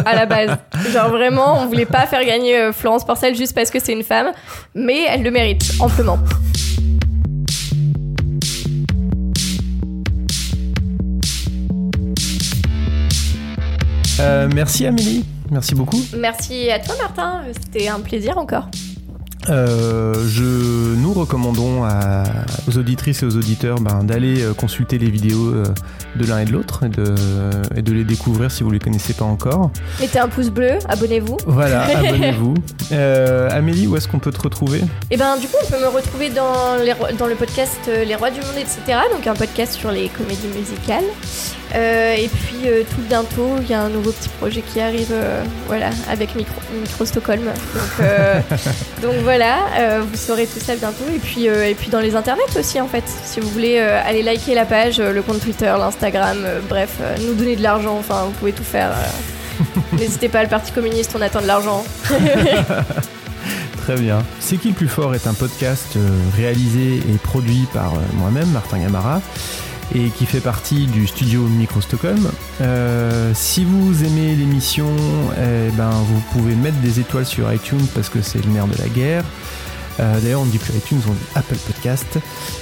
[0.07, 0.57] à la base.
[0.93, 4.05] Genre vraiment, on voulait pas faire gagner euh, Florence Porcel juste parce que c'est une
[4.05, 4.29] femme,
[4.75, 6.19] mais elle le mérite amplement.
[14.23, 16.01] Euh, merci Amélie, merci beaucoup.
[16.17, 18.69] Merci à toi Martin, c'était un plaisir encore.
[19.51, 22.23] Euh, je, nous recommandons à,
[22.69, 25.53] aux auditrices et aux auditeurs ben, d'aller euh, consulter les vidéos
[26.15, 27.13] de l'un et de l'autre et de,
[27.75, 29.73] et de les découvrir si vous ne les connaissez pas encore.
[30.01, 31.39] Mettez un pouce bleu, abonnez-vous.
[31.47, 32.55] Voilà, abonnez-vous.
[32.93, 34.81] Euh, Amélie, où est-ce qu'on peut te retrouver?
[35.11, 38.15] Et ben du coup, on peut me retrouver dans, les rois- dans le podcast Les
[38.15, 39.01] Rois du Monde, etc.
[39.13, 41.03] Donc un podcast sur les comédies musicales.
[41.75, 45.11] Euh, et puis euh, tout bientôt, il y a un nouveau petit projet qui arrive,
[45.11, 47.45] euh, voilà, avec Micro, Micro Stockholm.
[47.45, 48.07] Donc,
[49.03, 49.59] donc voilà,
[50.01, 51.05] vous saurez tout ça bientôt.
[51.15, 53.05] Et puis, et puis dans les internets aussi, en fait.
[53.25, 57.63] Si vous voulez aller liker la page, le compte Twitter, l'Instagram, bref, nous donner de
[57.63, 58.93] l'argent, enfin, vous pouvez tout faire.
[59.93, 61.85] N'hésitez pas, le Parti communiste, on attend de l'argent.
[63.83, 64.23] Très bien.
[64.39, 65.99] C'est qui le plus fort est un podcast
[66.37, 69.21] réalisé et produit par moi-même, Martin Gamara,
[69.95, 72.31] et qui fait partie du studio Micro Stockholm.
[72.61, 74.91] Euh, si vous aimez l'émission,
[75.37, 78.79] eh ben, vous pouvez mettre des étoiles sur iTunes parce que c'est le nerf de
[78.79, 79.25] la guerre.
[80.01, 82.19] Euh, D'ailleurs, on ne dit plus iTunes, on dit Apple Podcast.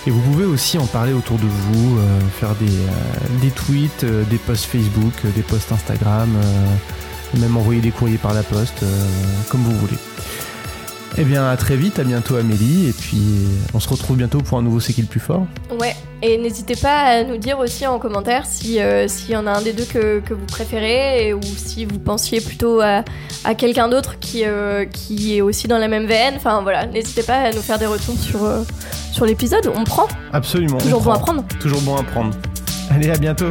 [0.07, 4.39] Et vous pouvez aussi en parler autour de vous, euh, faire des, des tweets, des
[4.39, 6.31] posts Facebook, des posts Instagram,
[7.39, 8.85] même envoyer des courriers par la poste,
[9.49, 9.99] comme vous voulez.
[11.19, 13.21] Eh bien, à très vite, à bientôt Amélie, et puis
[13.75, 15.45] on se retrouve bientôt pour un nouveau C'est qui le plus fort
[15.79, 19.47] Ouais, et n'hésitez pas à nous dire aussi en commentaire si euh, s'il y en
[19.47, 23.05] a un des deux que, que vous préférez et, ou si vous pensiez plutôt à,
[23.45, 26.35] à quelqu'un d'autre qui, euh, qui est aussi dans la même veine.
[26.37, 28.63] Enfin voilà, n'hésitez pas à nous faire des retours sur, euh,
[29.13, 29.71] sur l'épisode.
[29.75, 30.07] On prend.
[30.33, 30.77] Absolument.
[30.77, 31.15] on Toujours bon prend.
[31.15, 31.45] à prendre.
[31.61, 32.35] Toujours bon à prendre.
[32.91, 33.51] Allez, à bientôt.